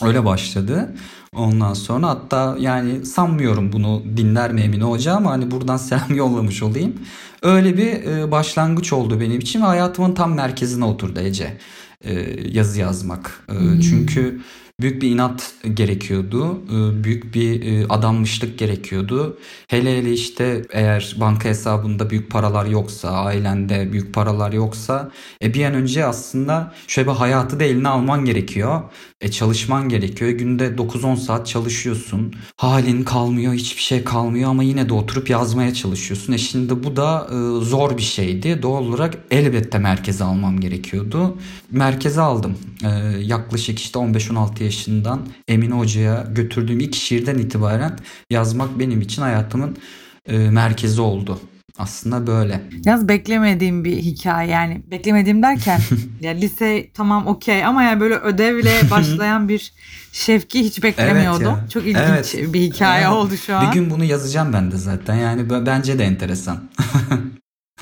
Öyle 0.01 0.25
başladı. 0.25 0.95
Ondan 1.35 1.73
sonra 1.73 2.07
hatta 2.09 2.55
yani 2.59 3.05
sanmıyorum 3.05 3.73
bunu 3.73 4.03
dinler 4.17 4.53
mi 4.53 4.61
Emine 4.61 4.83
Hoca 4.83 5.13
ama 5.13 5.31
hani 5.31 5.51
buradan 5.51 5.77
selam 5.93 6.15
yollamış 6.15 6.63
olayım. 6.63 6.93
Öyle 7.41 7.77
bir 7.77 8.03
e, 8.03 8.31
başlangıç 8.31 8.93
oldu 8.93 9.19
benim 9.19 9.39
için 9.39 9.61
ve 9.61 9.65
hayatımın 9.65 10.13
tam 10.13 10.33
merkezine 10.33 10.85
oturdu 10.85 11.19
Ece. 11.19 11.57
E, 12.01 12.13
yazı 12.51 12.79
yazmak. 12.79 13.45
E, 13.49 13.81
çünkü 13.81 14.41
büyük 14.81 15.01
bir 15.01 15.11
inat 15.11 15.53
gerekiyordu. 15.73 16.61
E, 16.69 17.03
büyük 17.03 17.35
bir 17.35 17.65
e, 17.65 17.87
adanmışlık 17.87 18.59
gerekiyordu. 18.59 19.37
Hele 19.67 19.97
hele 19.97 20.13
işte 20.13 20.61
eğer 20.71 21.15
banka 21.19 21.49
hesabında 21.49 22.09
büyük 22.09 22.31
paralar 22.31 22.65
yoksa, 22.65 23.09
ailende 23.09 23.91
büyük 23.91 24.13
paralar 24.13 24.53
yoksa 24.53 25.11
e 25.43 25.53
bir 25.53 25.65
an 25.65 25.73
önce 25.73 26.05
aslında 26.05 26.73
şöyle 26.87 27.09
bir 27.09 27.15
hayatı 27.15 27.59
da 27.59 27.63
eline 27.63 27.87
alman 27.87 28.25
gerekiyor. 28.25 28.81
E 29.23 29.31
çalışman 29.31 29.89
gerekiyor. 29.89 30.31
Günde 30.31 30.67
9-10 30.67 31.17
saat 31.17 31.47
çalışıyorsun. 31.47 32.33
Halin 32.57 33.03
kalmıyor, 33.03 33.53
hiçbir 33.53 33.81
şey 33.81 34.03
kalmıyor 34.03 34.49
ama 34.49 34.63
yine 34.63 34.89
de 34.89 34.93
oturup 34.93 35.29
yazmaya 35.29 35.73
çalışıyorsun. 35.73 36.33
E 36.33 36.37
şimdi 36.37 36.83
bu 36.83 36.95
da 36.95 37.27
e, 37.29 37.65
zor 37.65 37.97
bir 37.97 38.01
şeydi. 38.01 38.61
Doğal 38.61 38.83
olarak 38.83 39.17
elbette 39.31 39.77
merkeze 39.77 40.23
almam 40.23 40.59
gerekiyordu. 40.59 41.37
Merkeze 41.71 42.21
aldım. 42.21 42.57
E, 42.83 42.89
yaklaşık 43.21 43.79
işte 43.79 43.99
15-16 43.99 44.63
yaşından 44.63 45.27
Emine 45.47 45.73
Hoca'ya 45.73 46.27
götürdüğüm 46.35 46.79
ilk 46.79 46.95
şiirden 46.95 47.37
itibaren 47.37 47.99
yazmak 48.29 48.79
benim 48.79 49.01
için 49.01 49.21
hayatımın 49.21 49.77
e, 50.27 50.37
merkezi 50.37 51.01
oldu. 51.01 51.39
Aslında 51.77 52.27
böyle. 52.27 52.61
Yaz 52.85 53.07
beklemediğim 53.07 53.85
bir 53.85 53.97
hikaye 53.97 54.49
yani 54.49 54.81
beklemediğim 54.91 55.43
derken 55.43 55.81
ya 56.21 56.31
lise 56.31 56.89
tamam 56.93 57.27
okey 57.27 57.65
ama 57.65 57.83
yani 57.83 57.99
böyle 57.99 58.15
ödevle 58.15 58.71
başlayan 58.91 59.49
bir 59.49 59.73
şevki 60.11 60.59
hiç 60.59 60.83
beklemiyordum. 60.83 61.55
Evet 61.59 61.71
Çok 61.71 61.83
ilginç 61.83 61.97
Evet. 62.09 62.53
bir 62.53 62.61
hikaye 62.61 63.03
Evet. 63.03 63.13
oldu 63.13 63.37
şu 63.37 63.55
an. 63.55 63.67
Bir 63.67 63.73
gün 63.73 63.89
bunu 63.89 64.03
yazacağım 64.03 64.53
ben 64.53 64.71
de 64.71 64.77
zaten. 64.77 65.15
Yani 65.15 65.65
bence 65.65 65.99
de 65.99 66.03
enteresan. 66.03 66.63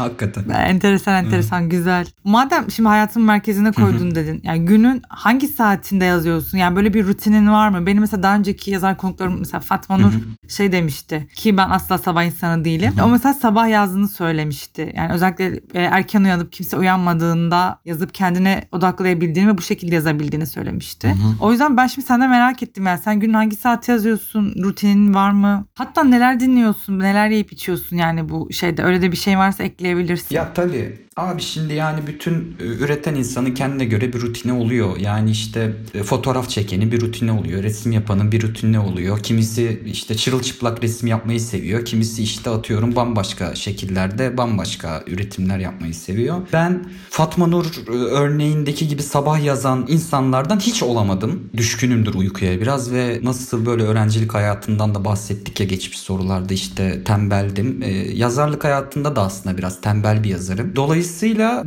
Hakikaten. 0.02 0.50
Enteresan 0.50 1.26
enteresan 1.26 1.70
güzel. 1.70 2.06
Madem 2.24 2.72
şimdi 2.72 2.90
hayatın 2.90 3.22
merkezine 3.24 3.72
koydun 3.72 4.16
dedin. 4.16 4.42
Yani 4.44 4.66
günün 4.66 5.02
hangi 5.10 5.48
saatinde 5.48 6.06
yazıyorsun? 6.06 6.58
Yani 6.58 6.76
böyle 6.76 6.94
bir 6.94 7.08
rutinin 7.08 7.52
var 7.52 7.70
mı? 7.70 7.86
Benim 7.86 8.02
mesela 8.02 8.24
daha 8.24 8.36
önceki 8.36 8.72
yazar 8.72 8.98
konuklarım 8.98 9.40
mesela 9.40 9.60
Fatma 9.60 9.98
Nur 9.98 10.12
şey 10.48 10.72
demişti 10.72 11.28
ki 11.36 11.58
ben 11.58 11.70
asla 11.70 11.98
sabah 11.98 12.24
insanı 12.24 12.66
değilim. 12.66 12.94
O 13.04 13.08
mesela 13.10 13.34
sabah 13.34 13.70
yazdığını 13.70 14.08
söylemişti. 14.08 14.94
Yani 14.96 15.14
özellikle 15.14 15.46
e, 15.74 15.82
erken 15.82 16.24
uyanıp 16.24 16.52
kimse 16.52 16.78
uyanmadığında 16.78 17.80
yazıp 17.86 18.14
kendine 18.14 18.64
odaklayabildiğini 18.72 19.50
ve 19.50 19.58
bu 19.58 19.62
şekilde 19.62 19.96
yazabildiğini 19.96 20.48
söylemişti. 20.48 21.16
O 21.40 21.52
yüzden 21.52 21.78
ben 21.78 21.88
şimdi 21.88 22.08
senden 22.08 22.30
merak 22.30 22.64
ettim. 22.64 22.86
Yani 22.86 23.00
sen 23.04 23.20
günün 23.20 23.34
hangi 23.34 23.56
saati 23.56 23.92
yazıyorsun? 23.92 24.56
Rutinin 24.64 25.14
var 25.14 25.32
mı? 25.32 25.66
Hatta 25.76 26.04
neler 26.04 26.40
dinliyorsun? 26.40 27.00
Neler 27.00 27.30
yiyip 27.30 27.54
içiyorsun 27.54 27.96
yani 27.98 28.30
bu 28.30 28.54
şeyde? 28.54 28.84
Öyle 28.84 29.02
de 29.02 29.12
bir 29.12 29.18
şey 29.18 29.38
varsa 29.38 29.64
ekleyebilirsin. 29.92 30.36
Ya 30.36 30.54
tabii 30.54 30.98
Abi 31.18 31.42
şimdi 31.42 31.74
yani 31.74 32.08
bütün 32.08 32.56
e, 32.60 32.64
üreten 32.64 33.16
insanın 33.16 33.54
kendine 33.54 33.86
göre 33.86 34.14
bir 34.14 34.22
rutini 34.22 34.54
oluyor. 34.54 34.98
Yani 34.98 35.32
işte 35.32 35.74
e, 35.94 36.04
fotoğraf 36.04 36.50
çekenin 36.50 36.92
bir 36.92 37.02
rutini 37.02 37.32
oluyor. 37.32 37.64
Resim 37.64 37.92
yapanın 37.92 38.32
bir 38.32 38.42
rutini 38.42 38.80
oluyor. 38.80 39.20
Kimisi 39.20 39.82
işte 39.86 40.18
çırılçıplak 40.18 40.84
resim 40.84 41.08
yapmayı 41.08 41.42
seviyor. 41.42 41.86
Kimisi 41.86 42.24
işte 42.24 42.50
atıyorum 42.50 42.96
bambaşka 42.96 43.56
şekillerde 43.56 44.38
bambaşka 44.38 45.04
üretimler 45.08 45.60
yapmayı 45.60 45.94
seviyor. 45.96 46.38
Ben 46.54 46.86
Fatma 47.10 47.48
Nur 47.48 47.66
e, 47.88 47.92
örneğindeki 47.92 48.88
gibi 48.88 49.04
sabah 49.04 49.44
yazan 49.44 49.86
insanlardan 49.90 50.60
hiç 50.60 50.84
olamadım. 50.84 51.50
Düşkünümdür 51.58 52.14
uykuya 52.14 52.62
biraz 52.62 52.92
ve 52.92 53.20
nasıl 53.24 53.66
böyle 53.66 53.84
öğrencilik 53.84 54.34
hayatından 54.34 54.96
da 54.96 55.06
bahsettik 55.06 55.60
ya 55.60 55.66
geçmiş 55.66 56.00
sorularda 56.00 56.54
işte 56.54 57.04
tembeldim. 57.04 57.84
Ee, 57.84 57.90
yazarlık 58.14 58.64
hayatında 58.64 59.16
da 59.16 59.22
aslında 59.22 59.58
biraz 59.58 59.82
tembel 59.82 60.24
bir 60.24 60.30
yazarım. 60.30 60.76
Dolayısıyla 60.76 61.02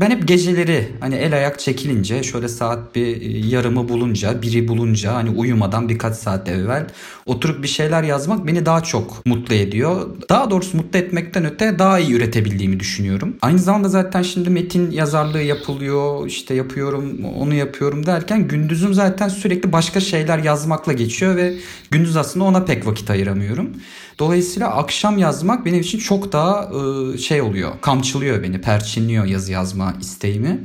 ben 0.00 0.10
hep 0.10 0.28
geceleri 0.28 0.88
hani 1.00 1.14
el 1.14 1.34
ayak 1.34 1.60
çekilince 1.60 2.22
şöyle 2.22 2.48
saat 2.48 2.94
bir 2.94 3.22
e, 3.22 3.46
yarımı 3.48 3.88
bulunca 3.88 4.42
biri 4.42 4.68
bulunca 4.68 5.14
hani 5.14 5.30
uyumadan 5.30 5.88
birkaç 5.88 6.16
saat 6.16 6.48
evvel 6.48 6.86
oturup 7.26 7.62
bir 7.62 7.68
şeyler 7.68 8.02
yazmak 8.02 8.46
beni 8.46 8.66
daha 8.66 8.82
çok 8.82 9.26
mutlu 9.26 9.54
ediyor. 9.54 10.10
Daha 10.28 10.50
doğrusu 10.50 10.76
mutlu 10.76 10.98
etmekten 10.98 11.44
öte 11.44 11.78
daha 11.78 11.98
iyi 11.98 12.12
üretebildiğimi 12.12 12.80
düşünüyorum. 12.80 13.36
Aynı 13.42 13.58
zamanda 13.58 13.88
zaten 13.88 14.22
şimdi 14.22 14.50
metin 14.50 14.90
yazarlığı 14.90 15.42
yapılıyor 15.42 16.26
işte 16.26 16.54
yapıyorum 16.54 17.24
onu 17.38 17.54
yapıyorum 17.54 18.06
derken 18.06 18.48
gündüzüm 18.48 18.94
zaten 18.94 19.28
sürekli 19.28 19.72
başka 19.72 20.00
şeyler 20.00 20.38
yazmakla 20.38 20.92
geçiyor 20.92 21.36
ve 21.36 21.54
gündüz 21.90 22.16
aslında 22.16 22.44
ona 22.44 22.64
pek 22.64 22.86
vakit 22.86 23.10
ayıramıyorum. 23.10 23.70
Dolayısıyla 24.18 24.68
akşam 24.68 25.18
yazmak 25.18 25.64
benim 25.64 25.80
için 25.80 25.98
çok 25.98 26.32
daha 26.32 26.70
şey 27.18 27.42
oluyor. 27.42 27.72
Kamçılıyor 27.80 28.42
beni, 28.42 28.60
perçinliyor 28.60 29.24
yazı 29.24 29.52
yazma 29.52 29.94
isteğimi. 30.00 30.64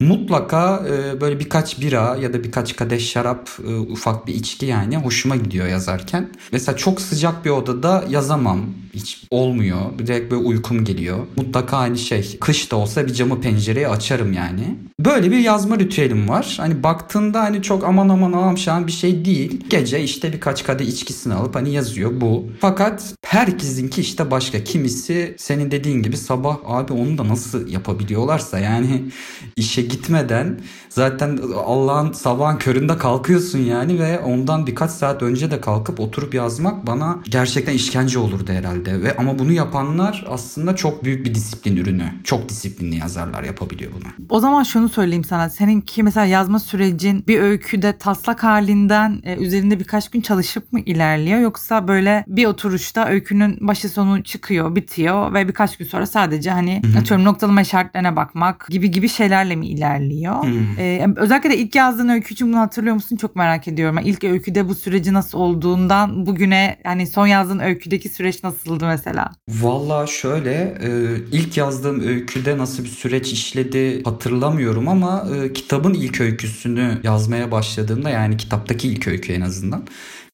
Mutlaka 0.00 0.86
e, 0.88 1.20
böyle 1.20 1.40
birkaç 1.40 1.80
bira 1.80 2.16
ya 2.16 2.32
da 2.32 2.44
birkaç 2.44 2.76
kadeh 2.76 3.00
şarap 3.00 3.50
e, 3.68 3.74
ufak 3.74 4.26
bir 4.26 4.34
içki 4.34 4.66
yani 4.66 4.96
hoşuma 4.96 5.36
gidiyor 5.36 5.66
yazarken. 5.66 6.30
Mesela 6.52 6.76
çok 6.76 7.00
sıcak 7.00 7.44
bir 7.44 7.50
odada 7.50 8.04
yazamam. 8.10 8.60
Hiç 8.94 9.24
olmuyor. 9.30 9.78
Direkt 9.98 10.30
böyle 10.30 10.42
uykum 10.42 10.84
geliyor. 10.84 11.18
Mutlaka 11.36 11.76
aynı 11.76 11.98
şey. 11.98 12.38
Kış 12.40 12.70
da 12.70 12.76
olsa 12.76 13.06
bir 13.06 13.14
camı 13.14 13.40
pencereyi 13.40 13.88
açarım 13.88 14.32
yani. 14.32 14.76
Böyle 15.00 15.30
bir 15.30 15.38
yazma 15.38 15.78
ritüelim 15.78 16.28
var. 16.28 16.54
Hani 16.60 16.82
baktığında 16.82 17.40
hani 17.40 17.62
çok 17.62 17.84
aman 17.84 18.08
aman 18.08 18.32
aman 18.32 18.86
bir 18.86 18.92
şey 18.92 19.24
değil. 19.24 19.60
Gece 19.70 20.02
işte 20.02 20.32
birkaç 20.32 20.64
kadeh 20.64 20.86
içkisini 20.86 21.34
alıp 21.34 21.54
hani 21.54 21.72
yazıyor 21.72 22.20
bu. 22.20 22.46
Fakat 22.60 23.14
herkesinki 23.24 24.00
işte 24.00 24.30
başka. 24.30 24.64
Kimisi 24.64 25.34
senin 25.38 25.70
dediğin 25.70 26.02
gibi 26.02 26.16
sabah 26.16 26.56
abi 26.66 26.92
onu 26.92 27.18
da 27.18 27.28
nasıl 27.28 27.68
yapabiliyorlarsa 27.68 28.58
yani 28.58 29.04
işe 29.56 29.87
gitmeden 29.88 30.60
zaten 30.88 31.38
Allah'ın 31.66 32.12
sabahın 32.12 32.56
köründe 32.56 32.98
kalkıyorsun 32.98 33.58
yani 33.58 33.98
ve 33.98 34.20
ondan 34.20 34.66
birkaç 34.66 34.90
saat 34.90 35.22
önce 35.22 35.50
de 35.50 35.60
kalkıp 35.60 36.00
oturup 36.00 36.34
yazmak 36.34 36.86
bana 36.86 37.18
gerçekten 37.28 37.72
işkence 37.72 38.18
olurdu 38.18 38.52
herhalde. 38.52 39.02
Ve 39.02 39.16
ama 39.16 39.38
bunu 39.38 39.52
yapanlar 39.52 40.24
aslında 40.30 40.76
çok 40.76 41.04
büyük 41.04 41.26
bir 41.26 41.34
disiplin 41.34 41.76
ürünü. 41.76 42.12
Çok 42.24 42.48
disiplinli 42.48 42.96
yazarlar 42.96 43.42
yapabiliyor 43.42 43.92
bunu. 43.92 44.26
O 44.28 44.40
zaman 44.40 44.62
şunu 44.62 44.88
söyleyeyim 44.88 45.24
sana. 45.24 45.50
Seninki 45.50 46.02
mesela 46.02 46.26
yazma 46.26 46.58
sürecin 46.58 47.24
bir 47.28 47.40
öyküde 47.40 47.98
taslak 47.98 48.42
halinden 48.42 49.20
e, 49.24 49.36
üzerinde 49.36 49.80
birkaç 49.80 50.10
gün 50.10 50.20
çalışıp 50.20 50.72
mı 50.72 50.80
ilerliyor 50.80 51.40
yoksa 51.40 51.88
böyle 51.88 52.24
bir 52.28 52.46
oturuşta 52.46 53.08
öykünün 53.08 53.58
başı 53.60 53.88
sonu 53.88 54.22
çıkıyor, 54.22 54.76
bitiyor 54.76 55.34
ve 55.34 55.48
birkaç 55.48 55.76
gün 55.76 55.86
sonra 55.86 56.06
sadece 56.06 56.50
hani 56.50 56.82
atıyorum 56.98 57.24
noktalama 57.24 57.60
işaretlerine 57.60 58.16
bakmak 58.16 58.66
gibi 58.68 58.90
gibi 58.90 59.08
şeylerle 59.08 59.56
mi 59.56 59.66
ilerliyor? 59.78 60.44
Hı. 60.44 60.80
Ee, 60.80 61.06
özellikle 61.16 61.50
de 61.50 61.56
ilk 61.56 61.74
yazdığın 61.74 62.08
öykü 62.08 62.34
için 62.34 62.48
bunu 62.48 62.58
hatırlıyor 62.58 62.94
musun? 62.94 63.16
Çok 63.16 63.36
merak 63.36 63.68
ediyorum. 63.68 63.96
Yani 63.96 64.08
ilk 64.08 64.24
öyküde 64.24 64.68
bu 64.68 64.74
süreci 64.74 65.12
nasıl 65.12 65.38
olduğundan 65.38 66.26
bugüne 66.26 66.76
yani 66.84 67.06
son 67.06 67.26
yazdığın 67.26 67.58
öyküdeki 67.58 68.08
süreç 68.08 68.44
nasıldı 68.44 68.86
mesela? 68.86 69.32
Valla 69.48 70.06
şöyle 70.06 70.78
e, 70.82 70.90
ilk 71.32 71.56
yazdığım 71.56 72.00
öyküde 72.00 72.58
nasıl 72.58 72.84
bir 72.84 72.88
süreç 72.88 73.32
işledi 73.32 74.02
hatırlamıyorum 74.02 74.88
ama 74.88 75.28
e, 75.36 75.52
kitabın 75.52 75.94
ilk 75.94 76.20
öyküsünü 76.20 76.98
yazmaya 77.02 77.50
başladığımda 77.50 78.10
yani 78.10 78.36
kitaptaki 78.36 78.88
ilk 78.88 79.08
öykü 79.08 79.32
en 79.32 79.40
azından 79.40 79.82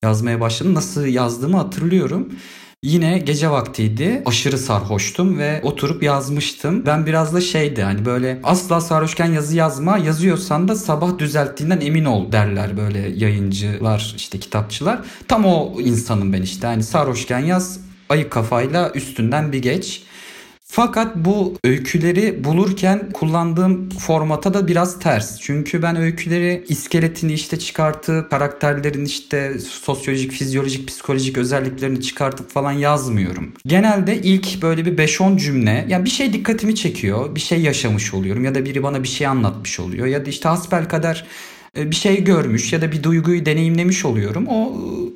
yazmaya 0.02 0.40
başladım. 0.40 0.74
Nasıl 0.74 1.06
yazdığımı 1.06 1.56
hatırlıyorum. 1.56 2.28
Yine 2.84 3.18
gece 3.18 3.50
vaktiydi. 3.50 4.22
Aşırı 4.26 4.58
sarhoştum 4.58 5.38
ve 5.38 5.60
oturup 5.62 6.02
yazmıştım. 6.02 6.86
Ben 6.86 7.06
biraz 7.06 7.34
da 7.34 7.40
şeydi 7.40 7.82
hani 7.82 8.04
böyle 8.04 8.40
asla 8.42 8.80
sarhoşken 8.80 9.32
yazı 9.32 9.56
yazma. 9.56 9.98
Yazıyorsan 9.98 10.68
da 10.68 10.76
sabah 10.76 11.18
düzelttiğinden 11.18 11.80
emin 11.80 12.04
ol 12.04 12.32
derler 12.32 12.76
böyle 12.76 12.98
yayıncılar 12.98 14.14
işte 14.16 14.38
kitapçılar. 14.38 14.98
Tam 15.28 15.44
o 15.44 15.80
insanım 15.80 16.32
ben 16.32 16.42
işte. 16.42 16.66
Hani 16.66 16.82
sarhoşken 16.82 17.38
yaz 17.38 17.80
ayık 18.08 18.30
kafayla 18.30 18.90
üstünden 18.94 19.52
bir 19.52 19.62
geç. 19.62 20.02
Fakat 20.76 21.16
bu 21.16 21.58
öyküleri 21.64 22.44
bulurken 22.44 23.10
kullandığım 23.12 23.88
formata 23.90 24.54
da 24.54 24.68
biraz 24.68 24.98
ters. 24.98 25.40
Çünkü 25.40 25.82
ben 25.82 25.96
öyküleri 25.96 26.64
iskeletini 26.68 27.32
işte 27.32 27.58
çıkartıp 27.58 28.30
karakterlerin 28.30 29.04
işte 29.04 29.58
sosyolojik, 29.58 30.32
fizyolojik, 30.32 30.88
psikolojik 30.88 31.38
özelliklerini 31.38 32.00
çıkartıp 32.00 32.50
falan 32.50 32.72
yazmıyorum. 32.72 33.52
Genelde 33.66 34.22
ilk 34.22 34.62
böyle 34.62 34.86
bir 34.86 34.96
5-10 34.98 35.38
cümle 35.38 35.84
yani 35.88 36.04
bir 36.04 36.10
şey 36.10 36.32
dikkatimi 36.32 36.74
çekiyor. 36.74 37.34
Bir 37.34 37.40
şey 37.40 37.60
yaşamış 37.60 38.14
oluyorum 38.14 38.44
ya 38.44 38.54
da 38.54 38.64
biri 38.64 38.82
bana 38.82 39.02
bir 39.02 39.08
şey 39.08 39.26
anlatmış 39.26 39.80
oluyor 39.80 40.06
ya 40.06 40.26
da 40.26 40.30
işte 40.30 40.48
hasbelkader 40.48 41.26
e, 41.76 41.90
bir 41.90 41.96
şey 41.96 42.24
görmüş 42.24 42.72
ya 42.72 42.82
da 42.82 42.92
bir 42.92 43.02
duyguyu 43.02 43.46
deneyimlemiş 43.46 44.04
oluyorum. 44.04 44.46
O 44.48 44.72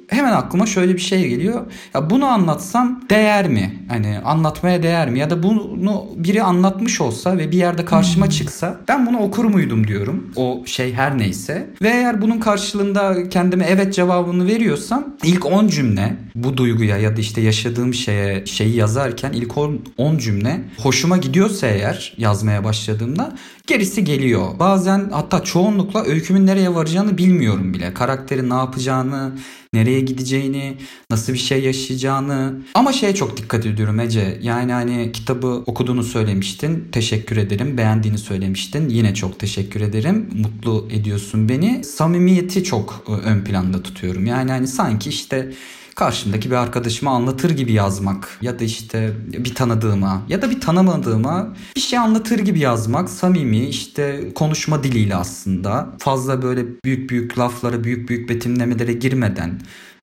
hemen 0.08 0.32
aklıma 0.32 0.66
şöyle 0.66 0.94
bir 0.94 1.00
şey 1.00 1.28
geliyor. 1.28 1.66
Ya 1.94 2.10
bunu 2.10 2.26
anlatsam 2.26 3.02
değer 3.10 3.48
mi? 3.48 3.82
Hani 3.88 4.18
anlatmaya 4.18 4.82
değer 4.82 5.10
mi? 5.10 5.18
Ya 5.18 5.30
da 5.30 5.42
bunu 5.42 6.06
biri 6.16 6.42
anlatmış 6.42 7.00
olsa 7.00 7.38
ve 7.38 7.50
bir 7.50 7.56
yerde 7.56 7.84
karşıma 7.84 8.30
çıksa 8.30 8.80
ben 8.88 9.06
bunu 9.06 9.18
okur 9.18 9.44
muydum 9.44 9.86
diyorum. 9.86 10.32
O 10.36 10.62
şey 10.66 10.92
her 10.94 11.18
neyse. 11.18 11.70
Ve 11.82 11.88
eğer 11.88 12.22
bunun 12.22 12.40
karşılığında 12.40 13.28
kendime 13.28 13.66
evet 13.68 13.94
cevabını 13.94 14.46
veriyorsam 14.46 15.04
ilk 15.24 15.46
10 15.46 15.68
cümle 15.68 16.16
bu 16.34 16.56
duyguya 16.56 16.96
ya 16.96 17.16
da 17.16 17.20
işte 17.20 17.40
yaşadığım 17.40 17.94
şeye 17.94 18.46
şeyi 18.46 18.76
yazarken 18.76 19.32
ilk 19.32 19.58
10 19.98 20.18
cümle 20.18 20.60
hoşuma 20.78 21.16
gidiyorsa 21.16 21.66
eğer 21.66 22.14
yazmaya 22.18 22.64
başladığımda 22.64 23.36
gerisi 23.68 24.04
geliyor. 24.04 24.58
Bazen 24.58 25.08
hatta 25.12 25.42
çoğunlukla 25.42 26.04
öykümün 26.04 26.46
nereye 26.46 26.74
varacağını 26.74 27.18
bilmiyorum 27.18 27.74
bile. 27.74 27.94
Karakterin 27.94 28.50
ne 28.50 28.54
yapacağını, 28.54 29.32
nereye 29.72 30.00
gideceğini, 30.00 30.76
nasıl 31.10 31.32
bir 31.32 31.38
şey 31.38 31.62
yaşayacağını. 31.62 32.58
Ama 32.74 32.92
şeye 32.92 33.14
çok 33.14 33.36
dikkat 33.36 33.66
ediyorum 33.66 34.00
Ece. 34.00 34.38
Yani 34.42 34.72
hani 34.72 35.12
kitabı 35.12 35.62
okuduğunu 35.66 36.02
söylemiştin. 36.02 36.88
Teşekkür 36.92 37.36
ederim. 37.36 37.78
Beğendiğini 37.78 38.18
söylemiştin. 38.18 38.88
Yine 38.88 39.14
çok 39.14 39.38
teşekkür 39.38 39.80
ederim. 39.80 40.30
Mutlu 40.34 40.88
ediyorsun 40.90 41.48
beni. 41.48 41.84
Samimiyeti 41.84 42.64
çok 42.64 43.04
e, 43.08 43.12
ön 43.12 43.44
planda 43.44 43.82
tutuyorum. 43.82 44.26
Yani 44.26 44.50
hani 44.50 44.68
sanki 44.68 45.08
işte 45.10 45.52
karşımdaki 45.98 46.50
bir 46.50 46.56
arkadaşıma 46.56 47.10
anlatır 47.10 47.50
gibi 47.50 47.72
yazmak 47.72 48.38
ya 48.42 48.58
da 48.58 48.64
işte 48.64 49.12
bir 49.26 49.54
tanıdığıma 49.54 50.22
ya 50.28 50.42
da 50.42 50.50
bir 50.50 50.60
tanımadığıma 50.60 51.54
bir 51.76 51.80
şey 51.80 51.98
anlatır 51.98 52.38
gibi 52.38 52.58
yazmak 52.58 53.10
samimi 53.10 53.66
işte 53.66 54.32
konuşma 54.34 54.84
diliyle 54.84 55.14
aslında 55.14 55.88
fazla 55.98 56.42
böyle 56.42 56.66
büyük 56.84 57.10
büyük 57.10 57.38
laflara 57.38 57.84
büyük 57.84 58.08
büyük 58.08 58.28
betimlemelere 58.28 58.92
girmeden 58.92 59.60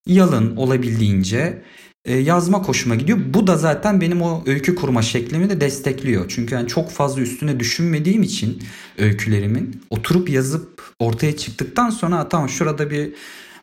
yalın 0.07 0.55
olabildiğince 0.55 1.61
e, 2.05 2.17
yazma 2.17 2.63
hoşuma 2.63 2.95
gidiyor. 2.95 3.17
Bu 3.33 3.47
da 3.47 3.57
zaten 3.57 4.01
benim 4.01 4.21
o 4.21 4.43
öykü 4.45 4.75
kurma 4.75 5.01
şeklimi 5.01 5.49
de 5.49 5.61
destekliyor. 5.61 6.25
Çünkü 6.27 6.55
yani 6.55 6.67
çok 6.67 6.91
fazla 6.91 7.21
üstüne 7.21 7.59
düşünmediğim 7.59 8.23
için 8.23 8.63
öykülerimin 8.97 9.81
oturup 9.89 10.29
yazıp 10.29 10.81
ortaya 10.99 11.37
çıktıktan 11.37 11.89
sonra 11.89 12.29
tamam 12.29 12.49
şurada 12.49 12.91
bir 12.91 13.13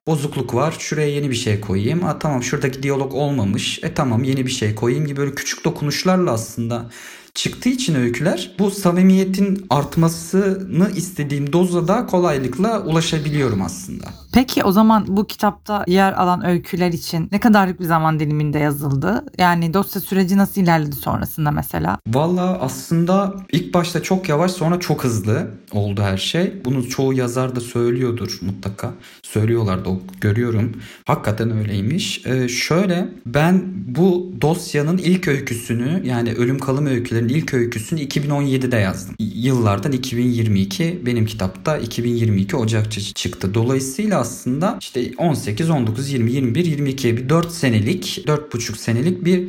bozukluk 0.06 0.54
var. 0.54 0.76
Şuraya 0.78 1.08
yeni 1.08 1.30
bir 1.30 1.34
şey 1.34 1.60
koyayım. 1.60 2.04
Aa, 2.04 2.18
tamam 2.18 2.42
şuradaki 2.42 2.82
diyalog 2.82 3.14
olmamış. 3.14 3.80
E 3.82 3.94
tamam 3.94 4.24
yeni 4.24 4.46
bir 4.46 4.50
şey 4.50 4.74
koyayım 4.74 5.06
gibi 5.06 5.20
böyle 5.20 5.34
küçük 5.34 5.64
dokunuşlarla 5.64 6.32
aslında 6.32 6.90
çıktığı 7.34 7.68
için 7.68 7.94
öyküler 7.94 8.50
bu 8.58 8.70
samimiyetin 8.70 9.66
artmasını 9.70 10.90
istediğim 10.96 11.52
doza 11.52 11.88
da 11.88 12.06
kolaylıkla 12.06 12.82
ulaşabiliyorum 12.84 13.62
aslında. 13.62 14.04
Peki 14.32 14.64
o 14.64 14.72
zaman 14.72 15.04
bu 15.08 15.26
kitapta 15.26 15.84
yer 15.86 16.12
alan 16.12 16.46
öyküler 16.46 16.92
için 16.92 17.28
ne 17.32 17.40
kadarlık 17.40 17.80
bir 17.80 17.84
zaman 17.84 18.20
diliminde 18.20 18.58
yazıldı? 18.58 19.24
Yani 19.38 19.74
dosya 19.74 20.00
süreci 20.00 20.36
nasıl 20.36 20.60
ilerledi 20.60 20.96
sonrasında 20.96 21.50
mesela? 21.50 21.98
Valla 22.08 22.58
aslında 22.60 23.34
ilk 23.52 23.74
başta 23.74 24.02
çok 24.02 24.28
yavaş 24.28 24.50
sonra 24.50 24.80
çok 24.80 25.04
hızlı 25.04 25.50
oldu 25.72 26.02
her 26.02 26.18
şey. 26.18 26.52
Bunu 26.64 26.88
çoğu 26.88 27.12
yazar 27.12 27.56
da 27.56 27.60
söylüyordur 27.60 28.38
mutlaka. 28.42 28.94
Söylüyorlar 29.22 29.84
da 29.84 29.90
görüyorum. 30.20 30.72
Hakikaten 31.06 31.58
öyleymiş. 31.58 32.26
Ee, 32.26 32.48
şöyle 32.48 33.08
ben 33.26 33.62
bu 33.86 34.32
dosyanın 34.40 34.98
ilk 34.98 35.28
öyküsünü 35.28 36.02
yani 36.04 36.32
Ölüm 36.32 36.58
Kalım 36.58 36.86
Öykülerin 36.86 37.28
ilk 37.28 37.54
öyküsünü 37.54 38.00
2017'de 38.00 38.76
yazdım. 38.76 39.14
Yıllardan 39.18 39.92
2022 39.92 41.02
benim 41.06 41.26
kitapta 41.26 41.78
2022 41.78 42.56
Ocak 42.56 42.92
çıktı. 42.92 43.54
Dolayısıyla 43.54 44.21
aslında 44.22 44.78
işte 44.80 45.12
18, 45.18 45.70
19, 45.70 46.12
20, 46.12 46.32
21, 46.32 46.64
22 46.64 47.16
bir 47.16 47.28
4 47.28 47.52
senelik, 47.52 48.24
4,5 48.26 48.76
senelik 48.76 49.24
bir 49.24 49.48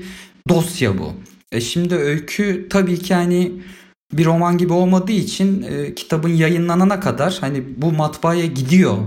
dosya 0.50 0.98
bu. 0.98 1.14
E 1.52 1.62
şimdi 1.62 1.96
öykü 1.96 2.68
tabii 2.70 3.00
ki 3.00 3.14
hani 3.14 3.52
bir 4.14 4.26
roman 4.26 4.58
gibi 4.58 4.74
olmadığı 4.74 5.12
için 5.12 5.62
e, 5.64 5.96
kitabın 5.96 6.30
yayınlanana 6.30 7.00
kadar 7.00 7.38
hani 7.42 7.64
bu 7.78 7.92
matbaaya 7.92 8.46
gidiyor 8.46 8.98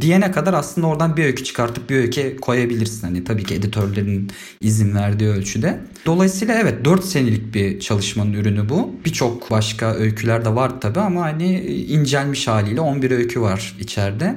diyene 0.00 0.30
kadar 0.30 0.54
aslında 0.54 0.86
oradan 0.86 1.16
bir 1.16 1.24
öykü 1.24 1.44
çıkartıp 1.44 1.90
bir 1.90 1.96
öykü 1.96 2.36
koyabilirsin. 2.36 3.02
Hani 3.02 3.24
tabii 3.24 3.44
ki 3.44 3.54
editörlerin 3.54 4.30
izin 4.60 4.94
verdiği 4.94 5.28
ölçüde. 5.28 5.80
Dolayısıyla 6.06 6.58
evet 6.58 6.84
4 6.84 7.04
senelik 7.04 7.54
bir 7.54 7.80
çalışmanın 7.80 8.32
ürünü 8.32 8.68
bu. 8.68 8.90
Birçok 9.04 9.50
başka 9.50 9.94
öyküler 9.94 10.44
de 10.44 10.54
var 10.54 10.80
tabii 10.80 11.00
ama 11.00 11.22
hani 11.22 11.60
incelmiş 11.66 12.48
haliyle 12.48 12.80
11 12.80 13.10
öykü 13.10 13.40
var 13.40 13.76
içeride. 13.80 14.36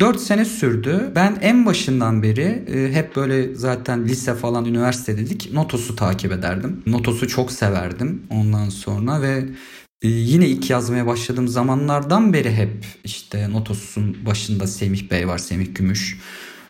4 0.00 0.20
sene 0.20 0.44
sürdü. 0.44 1.12
Ben 1.14 1.38
en 1.40 1.66
başından 1.66 2.22
beri 2.22 2.64
e, 2.74 2.92
hep 2.92 3.16
böyle 3.16 3.54
zaten 3.54 4.04
lise 4.04 4.34
falan 4.34 4.64
üniversite 4.64 5.18
dedik 5.18 5.52
Notos'u 5.52 5.96
takip 5.96 6.32
ederdim. 6.32 6.82
Notos'u 6.86 7.28
çok 7.28 7.52
severdim 7.52 8.22
ondan 8.30 8.68
sonra 8.68 9.22
ve 9.22 9.44
e, 10.02 10.08
yine 10.08 10.48
ilk 10.48 10.70
yazmaya 10.70 11.06
başladığım 11.06 11.48
zamanlardan 11.48 12.32
beri 12.32 12.52
hep 12.52 12.84
işte 13.04 13.52
Notos'un 13.52 14.26
başında 14.26 14.66
Semih 14.66 15.10
Bey 15.10 15.28
var, 15.28 15.38
Semih 15.38 15.74
Gümüş. 15.74 16.18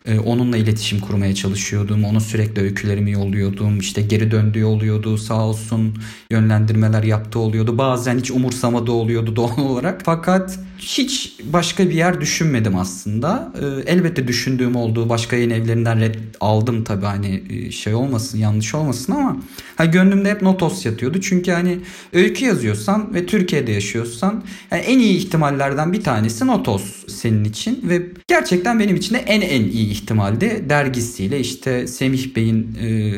E, 0.05 0.19
onunla 0.19 0.57
iletişim 0.57 0.99
kurmaya 0.99 1.35
çalışıyordum. 1.35 2.03
Ona 2.03 2.19
sürekli 2.19 2.61
öykülerimi 2.61 3.11
yolluyordum. 3.11 3.79
İşte 3.79 4.01
geri 4.01 4.31
döndüğü 4.31 4.63
oluyordu. 4.63 5.17
Sağ 5.17 5.47
olsun 5.47 5.97
yönlendirmeler 6.31 7.03
yaptığı 7.03 7.39
oluyordu. 7.39 7.77
Bazen 7.77 8.17
hiç 8.17 8.31
umursamadığı 8.31 8.91
oluyordu 8.91 9.35
doğal 9.35 9.57
olarak. 9.69 10.01
Fakat 10.05 10.59
hiç 10.83 11.35
başka 11.43 11.89
bir 11.89 11.93
yer 11.93 12.21
düşünmedim 12.21 12.75
aslında. 12.75 13.53
Ee, 13.61 13.91
elbette 13.91 14.27
düşündüğüm 14.27 14.75
olduğu 14.75 15.09
başka 15.09 15.35
yayın 15.35 15.49
evlerinden 15.49 15.99
red 15.99 16.15
aldım 16.41 16.83
tabii 16.83 17.05
hani 17.05 17.43
e, 17.49 17.71
şey 17.71 17.93
olmasın 17.93 18.37
yanlış 18.37 18.75
olmasın 18.75 19.13
ama 19.13 19.37
hani 19.75 19.91
gönlümde 19.91 20.29
hep 20.29 20.41
Notos 20.41 20.85
yatıyordu. 20.85 21.21
Çünkü 21.21 21.51
hani 21.51 21.79
öykü 22.13 22.45
yazıyorsan 22.45 23.13
ve 23.13 23.25
Türkiye'de 23.25 23.71
yaşıyorsan 23.71 24.43
yani 24.71 24.81
en 24.81 24.99
iyi 24.99 25.17
ihtimallerden 25.17 25.93
bir 25.93 26.03
tanesi 26.03 26.47
Notos 26.47 27.07
senin 27.07 27.43
için 27.43 27.79
ve 27.89 28.01
gerçekten 28.27 28.79
benim 28.79 28.95
için 28.95 29.15
de 29.15 29.19
en 29.19 29.41
en 29.41 29.63
iyi 29.63 29.89
ihtimaldi. 29.89 30.65
Dergisiyle 30.69 31.39
işte 31.39 31.87
Semih 31.87 32.35
Bey'in 32.35 32.77
e, 32.81 33.13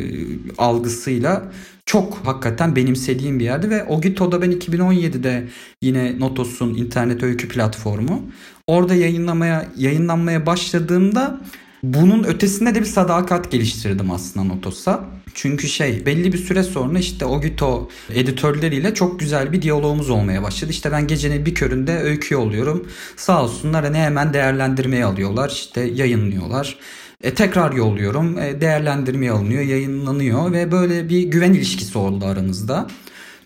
algısıyla 0.58 1.51
çok 1.86 2.17
hakikaten 2.26 2.76
benimsediğim 2.76 3.39
bir 3.39 3.43
yerdi 3.43 3.69
ve 3.69 3.84
Ogito'da 3.84 4.41
ben 4.41 4.52
2017'de 4.52 5.48
yine 5.82 6.19
Notos'un 6.19 6.74
internet 6.74 7.24
öykü 7.24 7.48
platformu 7.48 8.21
orada 8.67 8.95
yayınlamaya 8.95 9.65
yayınlanmaya 9.78 10.45
başladığımda 10.45 11.41
bunun 11.84 12.24
ötesinde 12.24 12.76
de 12.76 12.80
bir 12.80 12.86
sadakat 12.86 13.52
geliştirdim 13.52 14.12
aslında 14.12 14.45
Notos'a. 14.45 15.06
Çünkü 15.34 15.67
şey 15.67 16.06
belli 16.06 16.34
bir 16.34 16.38
süre 16.38 16.63
sonra 16.63 17.00
işte 17.00 17.26
Ogito 17.26 17.89
editörleriyle 18.10 18.93
çok 18.93 19.19
güzel 19.19 19.54
bir 19.54 19.62
diyalogumuz 19.62 20.10
olmaya 20.10 20.43
başladı. 20.43 20.71
İşte 20.71 20.91
ben 20.91 21.08
gecenin 21.08 21.45
bir 21.45 21.56
köründe 21.56 21.98
öykü 22.00 22.34
yolluyorum. 22.34 22.88
Sağ 23.15 23.43
olsunlar 23.43 23.86
hani 23.86 23.98
hemen 23.98 24.34
değerlendirmeye 24.34 25.06
alıyorlar. 25.06 25.50
işte 25.50 25.82
yayınlıyorlar. 25.82 26.78
E, 27.23 27.34
tekrar 27.34 27.71
yolluyorum. 27.71 28.39
E, 28.39 28.62
değerlendirmeye 28.62 29.32
alınıyor, 29.32 29.62
yayınlanıyor 29.62 30.51
ve 30.51 30.71
böyle 30.71 31.10
bir 31.10 31.23
güven 31.23 31.54
ilişkisi 31.54 31.97
oldu 31.97 32.25
aramızda. 32.25 32.88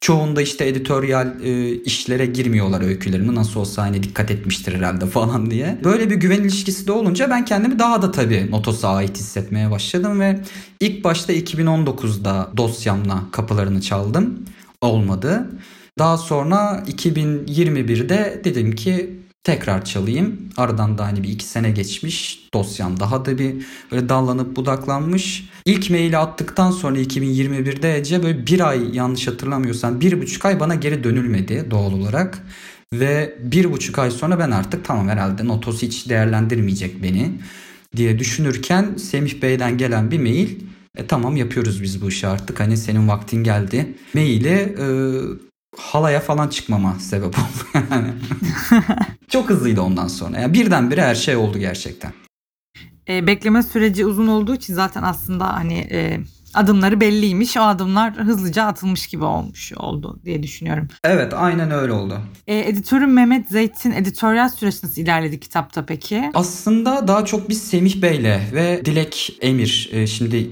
Çoğunda 0.01 0.41
işte 0.41 0.67
editoryal 0.67 1.41
e, 1.43 1.75
işlere 1.75 2.25
girmiyorlar 2.25 2.82
öykülerimi 2.82 3.36
nasıl 3.36 3.60
olsa 3.60 3.82
hani 3.82 4.03
dikkat 4.03 4.32
etmiştir 4.32 4.75
herhalde 4.75 5.05
falan 5.05 5.51
diye. 5.51 5.79
Böyle 5.84 6.10
bir 6.10 6.15
güven 6.15 6.41
ilişkisi 6.41 6.88
de 6.88 6.91
olunca 6.91 7.29
ben 7.29 7.45
kendimi 7.45 7.79
daha 7.79 8.01
da 8.01 8.12
tabii 8.12 8.51
Notos'a 8.51 8.89
ait 8.89 9.17
hissetmeye 9.17 9.71
başladım 9.71 10.19
ve 10.19 10.39
ilk 10.79 11.03
başta 11.03 11.34
2019'da 11.34 12.51
dosyamla 12.58 13.23
kapılarını 13.32 13.82
çaldım. 13.82 14.45
Olmadı. 14.82 15.47
Daha 15.99 16.17
sonra 16.17 16.84
2021'de 16.88 18.41
dedim 18.43 18.75
ki 18.75 19.18
tekrar 19.43 19.86
çalayım. 19.86 20.49
Aradan 20.58 20.97
da 20.97 21.06
hani 21.06 21.23
bir 21.23 21.30
iki 21.30 21.45
sene 21.45 21.71
geçmiş. 21.71 22.47
Dosyam 22.54 22.99
daha 22.99 23.25
da 23.25 23.38
bir 23.38 23.56
böyle 23.91 24.10
dallanıp 24.10 24.56
budaklanmış. 24.56 25.49
İlk 25.65 25.89
maili 25.89 26.17
attıktan 26.17 26.71
sonra 26.71 26.99
2021'de 26.99 27.97
Ece 27.97 28.23
böyle 28.23 28.47
bir 28.47 28.69
ay 28.69 28.95
yanlış 28.95 29.28
hatırlamıyorsam 29.28 30.02
bir 30.02 30.21
buçuk 30.21 30.45
ay 30.45 30.60
bana 30.60 30.75
geri 30.75 31.04
dönülmedi 31.04 31.67
doğal 31.71 31.93
olarak. 31.93 32.43
Ve 32.93 33.38
bir 33.39 33.71
buçuk 33.71 33.99
ay 33.99 34.12
sonra 34.12 34.39
ben 34.39 34.52
artık 34.52 34.86
tamam 34.86 35.10
herhalde 35.10 35.47
Notos 35.47 35.82
hiç 35.82 36.10
değerlendirmeyecek 36.10 37.04
beni 37.04 37.32
diye 37.95 38.19
düşünürken 38.19 38.95
Semih 38.95 39.41
Bey'den 39.41 39.78
gelen 39.78 40.12
bir 40.12 40.19
mail 40.19 40.49
e, 40.95 41.08
tamam 41.08 41.38
yapıyoruz 41.38 41.84
biz 41.84 42.02
bu 42.02 42.10
işi 42.10 42.28
artık 42.28 42.60
hani 42.60 42.78
senin 42.78 43.08
vaktin 43.08 43.43
geldi. 43.43 43.95
Maili 44.13 44.75
e, 44.80 44.88
halaya 45.77 46.19
falan 46.19 46.47
çıkmama 46.47 46.99
sebep 46.99 47.39
oldu 47.39 47.84
yani. 47.91 48.08
Çok 49.27 49.49
hızlıydı 49.49 49.82
ondan 49.82 50.08
sonra. 50.08 50.39
Yani 50.39 50.53
birdenbire 50.53 51.01
her 51.01 51.15
şey 51.15 51.36
oldu 51.36 51.58
gerçekten. 51.60 52.12
E, 53.10 53.27
bekleme 53.27 53.63
süreci 53.63 54.05
uzun 54.05 54.27
olduğu 54.27 54.55
için 54.55 54.73
zaten 54.73 55.03
aslında 55.03 55.53
hani 55.53 55.77
e, 55.91 56.19
adımları 56.53 57.01
belliymiş. 57.01 57.58
O 57.58 57.62
adımlar 57.62 58.13
hızlıca 58.17 58.63
atılmış 58.63 59.08
gibi 59.08 59.23
olmuş 59.23 59.73
oldu 59.73 60.19
diye 60.25 60.43
düşünüyorum. 60.43 60.88
Evet 61.03 61.34
aynen 61.36 61.71
öyle 61.71 61.91
oldu. 61.93 62.21
E, 62.47 62.60
editörüm 62.60 63.13
Mehmet 63.13 63.49
Zeyt'in 63.49 63.91
editoryal 63.91 64.49
süreci 64.49 64.77
nasıl 64.84 65.01
ilerledi 65.01 65.39
kitapta 65.39 65.86
peki? 65.86 66.32
Aslında 66.34 67.08
daha 67.08 67.25
çok 67.25 67.49
biz 67.49 67.62
Semih 67.62 68.01
Bey'le 68.01 68.39
ve 68.53 68.82
Dilek 68.86 69.38
Emir 69.41 69.89
e, 69.91 70.08
şimdi 70.08 70.49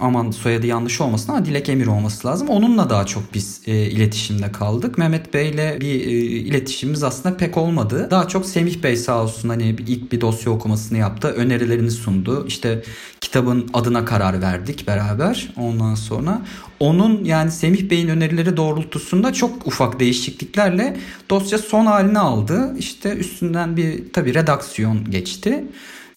aman 0.00 0.30
soyadı 0.30 0.66
yanlış 0.66 1.00
olmasın 1.00 1.32
ama 1.32 1.44
Dilek 1.44 1.68
Emir 1.68 1.86
olması 1.86 2.28
lazım. 2.28 2.48
Onunla 2.48 2.90
daha 2.90 3.06
çok 3.06 3.34
biz 3.34 3.60
e, 3.66 3.72
iletişimde 3.72 4.52
kaldık. 4.52 4.98
Mehmet 4.98 5.34
Bey'le 5.34 5.80
bir 5.80 6.06
e, 6.06 6.10
iletişimimiz 6.20 7.02
aslında 7.02 7.36
pek 7.36 7.56
olmadı. 7.56 8.08
Daha 8.10 8.28
çok 8.28 8.46
Semih 8.46 8.82
Bey 8.82 8.96
sağ 8.96 9.22
olsun 9.22 9.48
hani 9.48 9.68
ilk 9.68 10.12
bir 10.12 10.20
dosya 10.20 10.52
okumasını 10.52 10.98
yaptı. 10.98 11.28
Önerilerini 11.28 11.90
sundu. 11.90 12.46
İşte 12.46 12.82
kitabın 13.20 13.70
adına 13.74 14.04
karar 14.04 14.42
verdik 14.42 14.86
beraber 14.86 15.52
ondan 15.56 15.94
sonra. 15.94 16.42
Onun 16.80 17.24
yani 17.24 17.50
Semih 17.50 17.90
Bey'in 17.90 18.08
önerileri 18.08 18.56
doğrultusunda 18.56 19.32
çok 19.32 19.66
ufak 19.66 20.00
değişikliklerle 20.00 20.96
dosya 21.30 21.58
son 21.58 21.86
halini 21.86 22.18
aldı. 22.18 22.74
İşte 22.78 23.12
üstünden 23.12 23.76
bir 23.76 24.12
tabii 24.12 24.34
redaksiyon 24.34 25.10
geçti. 25.10 25.64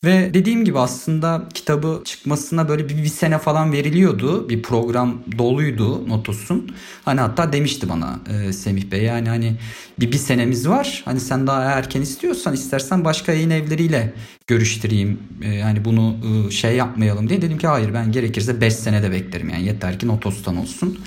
Ve 0.04 0.34
dediğim 0.34 0.66
gibi 0.66 0.80
aslında 0.80 1.50
kitabı 1.54 2.02
çıkmasına 2.06 2.70
böyle 2.70 2.90
bir, 2.90 2.98
bir 2.98 3.08
sene 3.08 3.38
falan 3.38 3.72
veriliyordu. 3.72 4.50
Bir 4.50 4.62
program 4.62 5.24
doluydu 5.38 6.10
Notos'un. 6.10 6.76
Hani 7.06 7.22
hatta 7.22 7.54
demişti 7.54 7.90
bana 7.90 8.20
e, 8.30 8.54
Semih 8.54 8.92
Bey 8.92 9.04
yani 9.04 9.30
hani 9.30 9.56
bir, 10.00 10.12
bir 10.12 10.18
senemiz 10.18 10.70
var. 10.70 11.02
Hani 11.06 11.20
sen 11.20 11.48
daha 11.48 11.64
erken 11.64 12.02
istiyorsan 12.02 12.54
istersen 12.54 13.06
başka 13.06 13.32
yayın 13.32 13.50
evleriyle 13.50 14.14
görüştüreyim. 14.48 15.20
E, 15.42 15.50
yani 15.50 15.86
bunu 15.86 16.16
e, 16.48 16.52
şey 16.52 16.76
yapmayalım 16.76 17.30
diye. 17.30 17.42
Dedim 17.42 17.58
ki 17.58 17.68
hayır 17.68 17.94
ben 17.94 18.12
gerekirse 18.12 18.62
5 18.62 18.76
senede 18.76 19.12
beklerim. 19.12 19.50
Yani 19.50 19.64
yeter 19.64 20.00
ki 20.00 20.08
Notos'tan 20.08 20.58
olsun. 20.58 21.00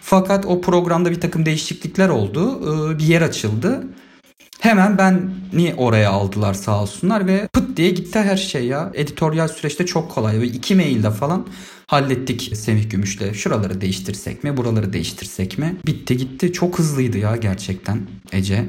Fakat 0.00 0.46
o 0.46 0.60
programda 0.60 1.10
bir 1.10 1.20
takım 1.20 1.46
değişiklikler 1.46 2.08
oldu. 2.08 2.60
E, 2.92 2.98
bir 2.98 3.04
yer 3.04 3.22
açıldı. 3.22 3.84
Hemen 4.60 4.98
ben 4.98 5.30
niye 5.52 5.74
oraya 5.74 6.10
aldılar 6.10 6.54
sağ 6.54 6.82
olsunlar 6.82 7.26
ve 7.26 7.48
pıt 7.52 7.76
diye 7.76 7.90
gitti 7.90 8.18
her 8.18 8.36
şey 8.36 8.66
ya. 8.66 8.90
Editoryal 8.94 9.48
süreçte 9.48 9.86
çok 9.86 10.10
kolay. 10.10 10.40
Ve 10.40 10.46
iki 10.46 10.74
mailde 10.74 11.10
falan 11.10 11.46
Hallettik 11.90 12.52
Semih 12.56 12.90
Gümüş'le. 12.90 13.34
Şuraları 13.34 13.80
değiştirsek 13.80 14.44
mi, 14.44 14.56
buraları 14.56 14.92
değiştirsek 14.92 15.58
mi? 15.58 15.76
Bitti 15.86 16.16
gitti. 16.16 16.52
Çok 16.52 16.78
hızlıydı 16.78 17.18
ya 17.18 17.36
gerçekten 17.36 18.00
Ece. 18.32 18.64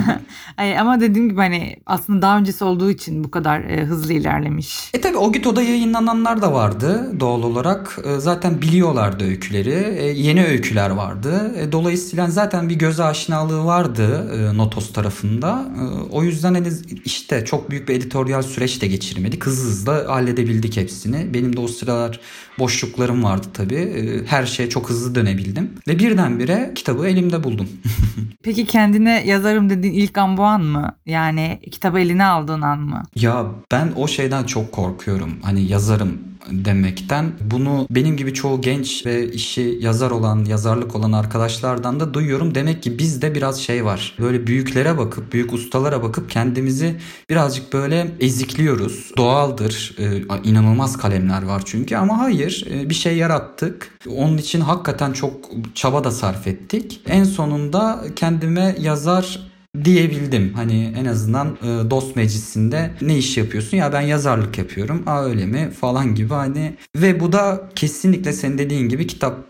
Ay, 0.56 0.78
ama 0.78 1.00
dediğim 1.00 1.28
gibi 1.28 1.40
hani 1.40 1.76
aslında 1.86 2.22
daha 2.22 2.38
öncesi 2.38 2.64
olduğu 2.64 2.90
için 2.90 3.24
bu 3.24 3.30
kadar 3.30 3.60
e, 3.60 3.84
hızlı 3.84 4.12
ilerlemiş. 4.12 4.90
E 4.94 5.00
tabi 5.00 5.16
o 5.16 5.32
Gito'da 5.32 5.62
yayınlananlar 5.62 6.42
da 6.42 6.52
vardı 6.52 7.20
doğal 7.20 7.42
olarak. 7.42 7.98
E, 8.04 8.20
zaten 8.20 8.62
biliyorlardı 8.62 9.24
öyküleri. 9.24 9.96
E, 9.98 10.06
yeni 10.06 10.44
öyküler 10.44 10.90
vardı. 10.90 11.54
E, 11.56 11.72
dolayısıyla 11.72 12.30
zaten 12.30 12.68
bir 12.68 12.74
göz 12.74 13.00
aşinalığı 13.00 13.64
vardı 13.64 14.30
e, 14.34 14.56
Notos 14.56 14.92
tarafında. 14.92 15.66
E, 15.78 15.82
o 16.10 16.22
yüzden 16.22 16.54
hani 16.54 16.68
işte 17.04 17.44
çok 17.44 17.70
büyük 17.70 17.88
bir 17.88 17.94
editoryal 17.94 18.42
süreç 18.42 18.82
de 18.82 18.86
geçirmedik. 18.86 19.46
Hızlı 19.46 19.68
hızlı 19.68 20.06
halledebildik 20.06 20.76
hepsini. 20.76 21.34
Benim 21.34 21.56
de 21.56 21.60
o 21.60 21.68
sıralar 21.68 22.20
boşluklarım 22.58 23.24
vardı 23.24 23.46
tabii. 23.54 23.74
E, 23.74 24.26
her 24.26 24.46
şeye 24.46 24.68
çok 24.68 24.90
hızlı 24.90 25.14
dönebildim. 25.14 25.70
Ve 25.88 25.98
birdenbire 25.98 26.72
kitabı 26.74 27.06
elimde 27.06 27.44
buldum. 27.44 27.68
Peki 28.42 28.66
kendine 28.66 29.22
yazarım 29.26 29.70
dediğin 29.70 29.94
ilk 29.94 30.18
an 30.18 30.36
bu 30.36 30.42
an 30.42 30.62
mı? 30.62 30.96
Yani 31.06 31.60
kitabı 31.72 31.98
eline 31.98 32.24
aldığın 32.24 32.62
an 32.62 32.78
mı? 32.78 33.02
Ya 33.16 33.46
ben 33.72 33.92
o 33.96 34.08
şeyden 34.08 34.44
çok 34.44 34.72
korkuyorum. 34.72 35.38
Hani 35.42 35.62
yazarım 35.62 36.18
demekten. 36.50 37.32
Bunu 37.40 37.86
benim 37.90 38.16
gibi 38.16 38.34
çoğu 38.34 38.60
genç 38.60 39.06
ve 39.06 39.32
işi 39.32 39.78
yazar 39.80 40.10
olan, 40.10 40.44
yazarlık 40.44 40.96
olan 40.96 41.12
arkadaşlardan 41.12 42.00
da 42.00 42.14
duyuyorum. 42.14 42.54
Demek 42.54 42.82
ki 42.82 42.98
bizde 42.98 43.34
biraz 43.34 43.60
şey 43.60 43.84
var. 43.84 44.16
Böyle 44.18 44.46
büyüklere 44.46 44.98
bakıp, 44.98 45.32
büyük 45.32 45.52
ustalara 45.52 46.02
bakıp 46.02 46.30
kendimizi 46.30 46.96
birazcık 47.30 47.72
böyle 47.72 48.14
ezikliyoruz. 48.20 49.12
Doğaldır. 49.16 49.96
Ee, 49.98 50.22
inanılmaz 50.44 50.96
kalemler 50.96 51.42
var 51.42 51.62
çünkü 51.64 51.96
ama 51.96 52.18
hayır 52.18 52.66
e, 52.70 52.90
bir 52.90 52.94
şey 52.94 53.16
yarattık. 53.16 53.98
Onun 54.08 54.38
için 54.38 54.60
hakikaten 54.60 55.12
çok 55.12 55.50
çaba 55.74 56.04
da 56.04 56.10
sarf 56.10 56.46
ettik. 56.46 57.00
En 57.06 57.24
sonunda 57.24 58.04
kendime 58.16 58.76
yazar 58.80 59.53
diyebildim. 59.84 60.52
Hani 60.54 60.94
en 60.96 61.04
azından 61.04 61.58
e, 61.62 61.90
dost 61.90 62.16
meclisinde 62.16 62.90
ne 63.00 63.18
iş 63.18 63.36
yapıyorsun? 63.36 63.76
Ya 63.76 63.92
ben 63.92 64.00
yazarlık 64.00 64.58
yapıyorum. 64.58 65.02
Aa 65.06 65.24
öyle 65.24 65.46
mi? 65.46 65.70
Falan 65.80 66.14
gibi 66.14 66.34
hani. 66.34 66.74
Ve 66.96 67.20
bu 67.20 67.32
da 67.32 67.70
kesinlikle 67.74 68.32
senin 68.32 68.58
dediğin 68.58 68.88
gibi 68.88 69.06
kitap 69.06 69.44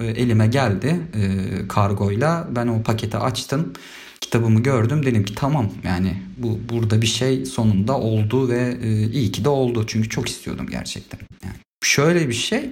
e, 0.00 0.06
elime 0.06 0.46
geldi 0.46 1.00
e, 1.14 1.22
kargoyla. 1.68 2.48
Ben 2.50 2.66
o 2.66 2.82
paketi 2.82 3.16
açtım. 3.16 3.72
Kitabımı 4.20 4.62
gördüm. 4.62 5.06
Dedim 5.06 5.24
ki 5.24 5.34
tamam 5.34 5.70
yani 5.84 6.22
bu 6.36 6.58
burada 6.68 7.02
bir 7.02 7.06
şey 7.06 7.46
sonunda 7.46 7.98
oldu 7.98 8.48
ve 8.48 8.76
e, 8.82 9.10
iyi 9.10 9.32
ki 9.32 9.44
de 9.44 9.48
oldu. 9.48 9.84
Çünkü 9.86 10.08
çok 10.08 10.28
istiyordum 10.28 10.66
gerçekten. 10.70 11.18
Yani 11.44 11.56
şöyle 11.84 12.28
bir 12.28 12.34
şey 12.34 12.70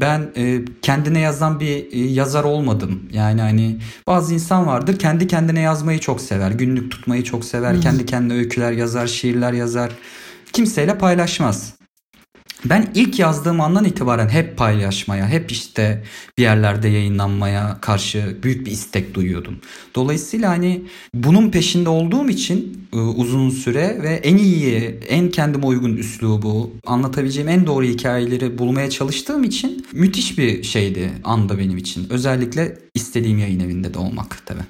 ben 0.00 0.30
e, 0.36 0.60
kendine 0.82 1.20
yazan 1.20 1.60
bir 1.60 1.92
e, 1.92 1.98
yazar 1.98 2.44
olmadım. 2.44 3.02
Yani 3.12 3.40
hani 3.40 3.78
bazı 4.06 4.34
insan 4.34 4.66
vardır 4.66 4.98
kendi 4.98 5.26
kendine 5.26 5.60
yazmayı 5.60 5.98
çok 5.98 6.20
sever. 6.20 6.50
Günlük 6.50 6.90
tutmayı 6.90 7.24
çok 7.24 7.44
sever. 7.44 7.80
Kendi 7.80 8.06
kendine 8.06 8.38
öyküler 8.38 8.72
yazar, 8.72 9.06
şiirler 9.06 9.52
yazar. 9.52 9.92
Kimseyle 10.52 10.98
paylaşmaz. 10.98 11.74
Ben 12.64 12.90
ilk 12.94 13.18
yazdığım 13.18 13.60
andan 13.60 13.84
itibaren 13.84 14.28
hep 14.28 14.56
paylaşmaya, 14.56 15.28
hep 15.28 15.52
işte 15.52 16.04
bir 16.38 16.42
yerlerde 16.42 16.88
yayınlanmaya 16.88 17.78
karşı 17.80 18.36
büyük 18.42 18.66
bir 18.66 18.70
istek 18.70 19.14
duyuyordum. 19.14 19.58
Dolayısıyla 19.94 20.50
hani 20.50 20.82
bunun 21.14 21.50
peşinde 21.50 21.88
olduğum 21.88 22.28
için 22.28 22.86
e, 22.92 22.96
uzun 22.96 23.50
süre 23.50 24.02
ve 24.02 24.08
en 24.08 24.36
iyi, 24.36 24.98
en 25.08 25.30
kendime 25.30 25.66
uygun 25.66 25.96
üslubu, 25.96 26.72
anlatabileceğim 26.86 27.48
en 27.48 27.66
doğru 27.66 27.84
hikayeleri 27.84 28.58
bulmaya 28.58 28.90
çalıştığım 28.90 29.44
için 29.44 29.86
müthiş 29.92 30.38
bir 30.38 30.62
şeydi 30.62 31.10
anda 31.24 31.58
benim 31.58 31.76
için. 31.76 32.06
Özellikle 32.10 32.78
istediğim 32.94 33.38
yayın 33.38 33.60
evinde 33.60 33.94
de 33.94 33.98
olmak 33.98 34.42
tabii. 34.46 34.64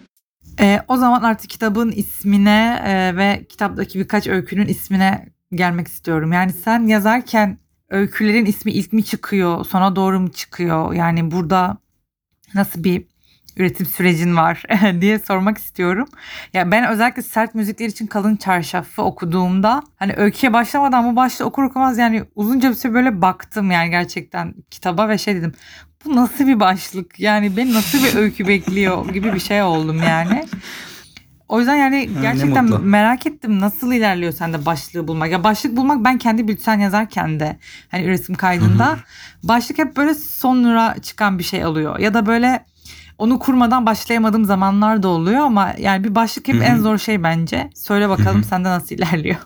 E, 0.61 0.81
o 0.89 0.97
zaman 0.97 1.23
artık 1.23 1.51
kitabın 1.51 1.91
ismine 1.91 2.83
e, 2.87 3.17
ve 3.17 3.47
kitaptaki 3.49 3.99
birkaç 3.99 4.27
öykünün 4.27 4.67
ismine 4.67 5.29
gelmek 5.55 5.89
istiyorum. 5.89 6.33
Yani 6.33 6.53
sen 6.65 6.87
yazarken 6.87 7.64
öykülerin 7.91 8.47
ismi 8.47 8.73
ilk 8.73 8.93
mi 8.93 9.05
çıkıyor, 9.05 9.65
sona 9.65 9.97
doğru 9.97 10.21
mu 10.21 10.33
çıkıyor? 10.33 10.93
Yani 10.93 11.31
burada 11.31 11.77
nasıl 12.55 12.85
bir 12.85 13.05
üretim 13.57 13.87
sürecin 13.87 14.37
var 14.37 14.63
diye 15.01 15.19
sormak 15.19 15.59
istiyorum. 15.59 16.09
Ya 16.53 16.71
ben 16.71 16.89
özellikle 16.89 17.23
sert 17.23 17.55
müzikler 17.55 17.87
için 17.87 18.07
kalın 18.07 18.37
çarşafı 18.37 19.03
okuduğumda 19.03 19.83
hani 19.97 20.13
öyküye 20.17 20.53
başlamadan 20.53 21.13
bu 21.13 21.17
başta 21.17 21.45
okur 21.45 21.63
okumaz 21.63 21.99
yani 21.99 22.25
uzunca 22.35 22.71
bir 22.71 22.75
süre 22.75 22.95
böyle 22.95 23.23
baktım 23.23 23.71
yani 23.71 23.91
gerçekten 23.91 24.55
kitaba 24.71 25.09
ve 25.09 25.19
şey 25.19 25.37
dedim. 25.37 25.53
Bu 26.05 26.17
nasıl 26.17 26.47
bir 26.47 26.61
başlık? 26.61 27.21
Yani 27.21 27.57
beni 27.57 27.75
nasıl 27.75 28.05
bir 28.05 28.15
öykü 28.15 28.49
bekliyor 28.49 29.09
gibi 29.09 29.35
bir 29.35 29.41
şey 29.41 29.63
oldum 29.63 30.03
yani. 30.03 30.47
O 31.49 31.59
yüzden 31.59 31.77
yani 31.77 32.11
gerçekten 32.23 32.83
merak 32.83 33.27
ettim 33.27 33.61
nasıl 33.61 33.93
ilerliyor 33.93 34.33
sende 34.33 34.67
başlığı 34.67 35.09
bulmak. 35.09 35.31
Ya 35.31 35.45
başlık 35.45 35.77
bulmak 35.77 36.05
ben 36.05 36.19
kendi 36.19 36.49
bülten 36.49 36.81
yazarken 36.81 37.41
de 37.41 37.57
hani 37.91 38.05
üretim 38.05 38.35
kaydında 38.35 38.87
Hı-hı. 38.87 38.99
başlık 39.43 39.79
hep 39.79 39.97
böyle 39.97 40.15
sonra 40.15 40.97
çıkan 41.03 41.39
bir 41.39 41.45
şey 41.45 41.65
alıyor. 41.65 41.99
Ya 41.99 42.15
da 42.15 42.27
böyle 42.27 42.65
onu 43.19 43.39
kurmadan 43.39 43.87
başlayamadığım 43.87 44.45
zamanlar 44.45 45.03
da 45.03 45.09
oluyor 45.09 45.41
ama 45.41 45.75
yani 45.79 46.05
bir 46.05 46.15
başlık 46.15 46.49
hep 46.49 46.55
Hı-hı. 46.55 46.65
en 46.65 46.77
zor 46.77 46.99
şey 46.99 47.23
bence. 47.23 47.71
Söyle 47.75 48.09
bakalım 48.09 48.35
Hı-hı. 48.35 48.45
sende 48.45 48.69
nasıl 48.69 48.95
ilerliyor? 48.95 49.37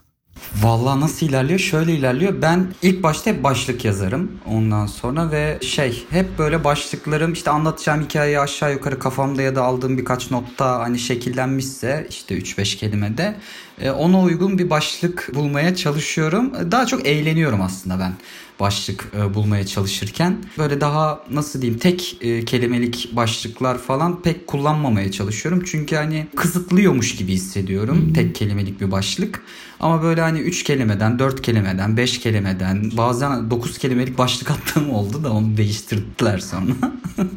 Vallahi 0.55 1.01
nasıl 1.01 1.27
ilerliyor? 1.27 1.59
Şöyle 1.59 1.93
ilerliyor. 1.95 2.43
Ben 2.43 2.75
ilk 2.83 3.03
başta 3.03 3.31
hep 3.31 3.45
başlık 3.45 3.85
yazarım 3.85 4.33
ondan 4.47 4.87
sonra 4.87 5.31
ve 5.31 5.59
şey 5.63 6.05
hep 6.11 6.39
böyle 6.39 6.65
başlıklarım 6.65 7.33
işte 7.33 7.51
anlatacağım 7.51 8.03
hikayeyi 8.03 8.41
aşağı 8.41 8.73
yukarı 8.73 8.99
kafamda 8.99 9.43
ya 9.43 9.57
da 9.57 9.63
aldığım 9.63 9.99
birkaç 9.99 10.31
notta 10.31 10.79
hani 10.79 10.99
şekillenmişse 10.99 12.07
işte 12.11 12.39
3-5 12.39 12.77
kelimede 12.77 13.37
ona 13.87 14.23
uygun 14.23 14.59
bir 14.59 14.71
başlık 14.71 15.31
bulmaya 15.35 15.77
çalışıyorum. 15.77 16.53
Daha 16.71 16.87
çok 16.87 17.07
eğleniyorum 17.07 17.61
aslında 17.61 17.99
ben 18.01 18.13
başlık 18.61 19.13
e, 19.17 19.35
bulmaya 19.35 19.67
çalışırken. 19.67 20.37
Böyle 20.59 20.81
daha 20.81 21.21
nasıl 21.31 21.63
diyeyim 21.63 21.81
tek 21.81 22.17
e, 22.21 22.45
kelimelik 22.45 23.11
başlıklar 23.13 23.79
falan 23.79 24.23
pek 24.23 24.47
kullanmamaya 24.47 25.13
çalışıyorum. 25.13 25.63
Çünkü 25.67 25.97
hani 25.97 26.27
kısıtlıyormuş 26.37 27.17
gibi 27.17 27.33
hissediyorum 27.33 28.13
tek 28.13 28.35
kelimelik 28.35 28.81
bir 28.81 28.91
başlık. 28.91 29.43
Ama 29.81 30.03
böyle 30.03 30.21
hani 30.21 30.39
3 30.39 30.63
kelimeden, 30.63 31.19
4 31.19 31.43
kelimeden, 31.43 31.97
5 31.97 32.21
kelimeden 32.21 32.91
bazen 32.97 33.51
9 33.51 33.79
kelimelik 33.79 34.19
başlık 34.19 34.51
attığım 34.51 34.91
oldu 34.91 35.25
da 35.25 35.33
onu 35.33 35.57
değiştirdiler 35.57 36.39
sonra. 36.39 36.73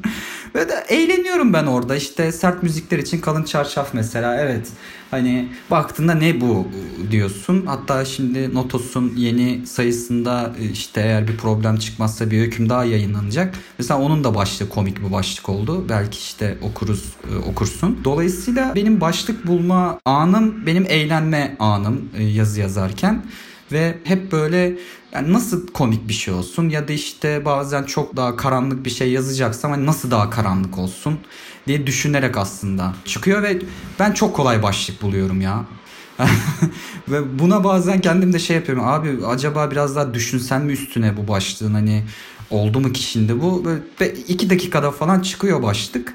Ve 0.55 0.69
de 0.69 0.85
eğleniyorum 0.89 1.53
ben 1.53 1.65
orada 1.65 1.95
işte 1.95 2.31
sert 2.31 2.63
müzikler 2.63 2.99
için 2.99 3.21
kalın 3.21 3.43
çarşaf 3.43 3.93
mesela 3.93 4.41
evet. 4.41 4.67
Hani 5.11 5.49
baktığında 5.71 6.13
ne 6.13 6.41
bu 6.41 6.67
diyorsun. 7.11 7.65
Hatta 7.65 8.05
şimdi 8.05 8.53
Notos'un 8.53 9.13
yeni 9.15 9.67
sayısında 9.67 10.55
e, 10.59 10.65
işte 10.65 11.01
eğer 11.01 11.27
bir 11.27 11.37
problem 11.37 11.77
çıkmazsa 11.77 12.31
bir 12.31 12.41
hüküm 12.41 12.69
daha 12.69 12.83
yayınlanacak. 12.83 13.55
Mesela 13.79 14.01
onun 14.01 14.23
da 14.23 14.35
başlığı 14.35 14.69
komik 14.69 15.05
bir 15.05 15.11
başlık 15.11 15.49
oldu. 15.49 15.85
Belki 15.89 16.17
işte 16.17 16.57
okuruz 16.61 17.03
e, 17.31 17.49
okursun. 17.49 17.99
Dolayısıyla 18.03 18.75
benim 18.75 19.01
başlık 19.01 19.47
bulma 19.47 19.99
anım 20.05 20.65
benim 20.65 20.85
eğlenme 20.89 21.55
anım 21.59 22.09
e, 22.17 22.23
yazı 22.23 22.59
yazarken 22.59 23.23
ve 23.71 23.97
hep 24.03 24.31
böyle 24.31 24.77
yani 25.13 25.33
nasıl 25.33 25.67
komik 25.67 26.07
bir 26.07 26.13
şey 26.13 26.33
olsun 26.33 26.69
ya 26.69 26.87
da 26.87 26.93
işte 26.93 27.45
bazen 27.45 27.83
çok 27.83 28.15
daha 28.15 28.35
karanlık 28.35 28.85
bir 28.85 28.89
şey 28.89 29.11
yazacaksam 29.11 29.71
hani 29.71 29.85
nasıl 29.85 30.11
daha 30.11 30.29
karanlık 30.29 30.77
olsun 30.77 31.19
diye 31.67 31.87
düşünerek 31.87 32.37
aslında 32.37 32.93
çıkıyor 33.05 33.43
ve 33.43 33.61
ben 33.99 34.11
çok 34.11 34.35
kolay 34.35 34.63
başlık 34.63 35.01
buluyorum 35.01 35.41
ya. 35.41 35.65
ve 37.09 37.39
buna 37.39 37.63
bazen 37.63 38.01
kendim 38.01 38.33
de 38.33 38.39
şey 38.39 38.55
yapıyorum. 38.55 38.87
Abi 38.87 39.25
acaba 39.25 39.71
biraz 39.71 39.95
daha 39.95 40.13
düşünsen 40.13 40.61
mi 40.61 40.71
üstüne 40.71 41.17
bu 41.17 41.27
başlığın 41.27 41.73
hani 41.73 42.03
oldu 42.49 42.79
mu 42.79 42.93
ki 42.93 43.03
şimdi 43.03 43.41
bu? 43.41 43.65
Böyle 43.65 44.13
iki 44.13 44.49
dakikada 44.49 44.91
falan 44.91 45.19
çıkıyor 45.19 45.63
başlık. 45.63 46.13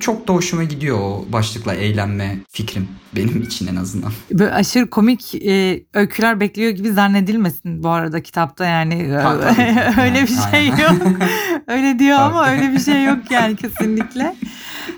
Çok 0.00 0.28
da 0.28 0.32
hoşuma 0.32 0.64
gidiyor 0.64 0.98
o 1.00 1.24
başlıkla 1.32 1.74
eğlenme 1.74 2.36
fikrim 2.50 2.88
benim 3.16 3.42
için 3.42 3.66
en 3.66 3.76
azından. 3.76 4.12
Böyle 4.30 4.52
aşırı 4.52 4.90
komik 4.90 5.34
e, 5.34 5.84
öyküler 5.94 6.40
bekliyor 6.40 6.70
gibi 6.70 6.92
zannedilmesin 6.92 7.82
bu 7.82 7.88
arada 7.88 8.22
kitapta 8.22 8.64
yani. 8.64 8.94
öyle 10.02 10.22
bir 10.22 10.50
şey 10.50 10.68
yok. 10.68 11.18
öyle 11.66 11.98
diyor 11.98 12.18
ama 12.18 12.48
öyle 12.48 12.72
bir 12.72 12.80
şey 12.80 13.04
yok 13.04 13.30
yani 13.30 13.56
kesinlikle. 13.56 14.36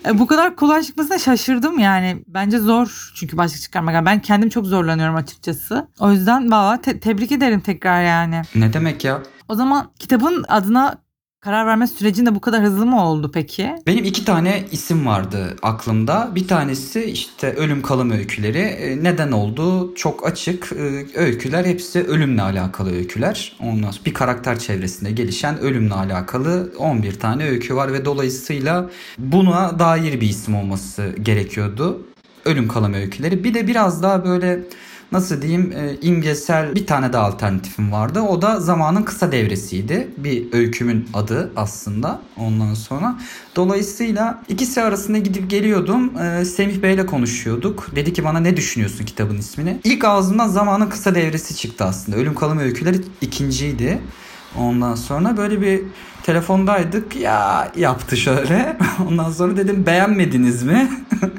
E, 0.06 0.18
bu 0.18 0.26
kadar 0.26 0.56
kolay 0.56 0.82
çıkmasına 0.82 1.18
şaşırdım 1.18 1.78
yani. 1.78 2.22
Bence 2.26 2.58
zor 2.58 3.12
çünkü 3.14 3.36
başlık 3.36 3.60
çıkarmak. 3.62 4.06
Ben 4.06 4.20
kendim 4.20 4.48
çok 4.48 4.66
zorlanıyorum 4.66 5.16
açıkçası. 5.16 5.88
O 5.98 6.12
yüzden 6.12 6.50
valla 6.50 6.80
te- 6.80 7.00
tebrik 7.00 7.32
ederim 7.32 7.60
tekrar 7.60 8.04
yani. 8.04 8.42
Ne 8.54 8.72
demek 8.72 9.04
ya? 9.04 9.22
O 9.48 9.54
zaman 9.54 9.90
kitabın 9.98 10.44
adına 10.48 11.05
karar 11.46 11.66
verme 11.66 11.86
sürecinde 11.86 12.34
bu 12.34 12.40
kadar 12.40 12.62
hızlı 12.62 12.86
mı 12.86 13.04
oldu 13.04 13.30
peki? 13.34 13.74
Benim 13.86 14.04
iki 14.04 14.24
tane 14.24 14.64
isim 14.72 15.06
vardı 15.06 15.56
aklımda. 15.62 16.30
Bir 16.34 16.48
tanesi 16.48 17.04
işte 17.04 17.52
ölüm 17.52 17.82
kalım 17.82 18.10
öyküleri. 18.10 18.58
E, 18.58 19.04
neden 19.04 19.32
oldu? 19.32 19.94
Çok 19.94 20.26
açık. 20.26 20.72
E, 20.72 21.06
öyküler 21.20 21.64
hepsi 21.64 22.02
ölümle 22.02 22.42
alakalı 22.42 22.96
öyküler. 22.96 23.56
Ondan 23.60 23.94
bir 24.06 24.14
karakter 24.14 24.58
çevresinde 24.58 25.10
gelişen 25.10 25.58
ölümle 25.58 25.94
alakalı 25.94 26.72
11 26.78 27.20
tane 27.20 27.44
öykü 27.48 27.76
var 27.76 27.92
ve 27.92 28.04
dolayısıyla 28.04 28.90
buna 29.18 29.78
dair 29.78 30.20
bir 30.20 30.28
isim 30.28 30.56
olması 30.56 31.14
gerekiyordu. 31.22 32.06
Ölüm 32.44 32.68
kalım 32.68 32.94
öyküleri. 32.94 33.44
Bir 33.44 33.54
de 33.54 33.66
biraz 33.66 34.02
daha 34.02 34.24
böyle 34.24 34.60
nasıl 35.12 35.42
diyeyim 35.42 35.72
e, 35.72 35.96
imgesel 36.00 36.74
bir 36.74 36.86
tane 36.86 37.12
daha 37.12 37.26
alternatifim 37.26 37.92
vardı. 37.92 38.20
O 38.20 38.42
da 38.42 38.60
zamanın 38.60 39.02
kısa 39.02 39.32
devresiydi. 39.32 40.08
Bir 40.16 40.52
öykümün 40.52 41.08
adı 41.14 41.52
aslında 41.56 42.20
ondan 42.36 42.74
sonra. 42.74 43.18
Dolayısıyla 43.56 44.42
ikisi 44.48 44.82
arasında 44.82 45.18
gidip 45.18 45.50
geliyordum. 45.50 46.18
E, 46.18 46.44
Semih 46.44 46.82
Bey'le 46.82 47.06
konuşuyorduk. 47.06 47.90
Dedi 47.96 48.12
ki 48.12 48.24
bana 48.24 48.40
ne 48.40 48.56
düşünüyorsun 48.56 49.04
kitabın 49.04 49.38
ismini? 49.38 49.80
İlk 49.84 50.04
ağzımdan 50.04 50.48
zamanın 50.48 50.88
kısa 50.88 51.14
devresi 51.14 51.56
çıktı 51.56 51.84
aslında. 51.84 52.18
Ölüm 52.18 52.34
kalım 52.34 52.58
öyküleri 52.58 53.00
ikinciydi. 53.20 53.98
Ondan 54.58 54.94
sonra 54.94 55.36
böyle 55.36 55.60
bir 55.60 55.80
telefondaydık 56.22 57.16
ya 57.16 57.72
yaptı 57.76 58.16
şöyle. 58.16 58.76
Ondan 59.08 59.30
sonra 59.30 59.56
dedim 59.56 59.86
beğenmediniz 59.86 60.62
mi? 60.62 60.90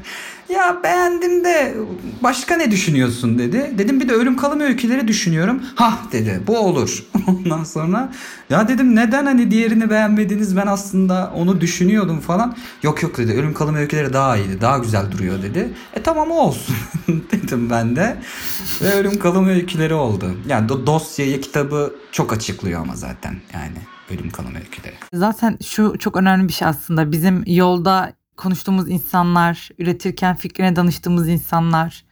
Ya 0.49 0.79
beğendim 0.83 1.43
de 1.43 1.75
başka 2.23 2.55
ne 2.57 2.71
düşünüyorsun 2.71 3.39
dedi. 3.39 3.73
Dedim 3.77 3.99
bir 3.99 4.09
de 4.09 4.13
ölüm 4.13 4.37
kalım 4.37 4.59
öyküleri 4.59 5.07
düşünüyorum. 5.07 5.61
Hah 5.75 6.11
dedi 6.11 6.41
bu 6.47 6.57
olur. 6.57 7.03
Ondan 7.27 7.63
sonra 7.63 8.11
ya 8.49 8.67
dedim 8.67 8.95
neden 8.95 9.25
hani 9.25 9.51
diğerini 9.51 9.89
beğenmediniz 9.89 10.57
ben 10.57 10.67
aslında 10.67 11.31
onu 11.35 11.61
düşünüyordum 11.61 12.19
falan. 12.19 12.55
Yok 12.83 13.03
yok 13.03 13.17
dedi 13.17 13.33
ölüm 13.33 13.53
kalım 13.53 13.75
öyküleri 13.75 14.13
daha 14.13 14.37
iyiydi 14.37 14.61
daha 14.61 14.77
güzel 14.77 15.11
duruyor 15.11 15.41
dedi. 15.41 15.69
E 15.93 16.03
tamam 16.03 16.31
olsun 16.31 16.75
dedim 17.07 17.69
ben 17.69 17.95
de. 17.95 18.17
Ve 18.81 18.93
ölüm 18.93 19.19
kalım 19.19 19.47
öyküleri 19.49 19.93
oldu. 19.93 20.37
Yani 20.47 20.69
do- 20.69 20.85
dosyayı 20.85 21.41
kitabı 21.41 21.95
çok 22.11 22.33
açıklıyor 22.33 22.81
ama 22.81 22.95
zaten 22.95 23.35
yani 23.53 23.77
ölüm 24.11 24.29
kalım 24.29 24.55
öyküleri. 24.55 24.95
Zaten 25.13 25.57
şu 25.65 25.95
çok 25.99 26.17
önemli 26.17 26.47
bir 26.47 26.53
şey 26.53 26.67
aslında. 26.67 27.11
Bizim 27.11 27.43
yolda 27.47 28.13
konuştuğumuz 28.37 28.89
insanlar, 28.89 29.69
üretirken 29.79 30.35
fikrine 30.35 30.75
danıştığımız 30.75 31.27
insanlar. 31.27 32.05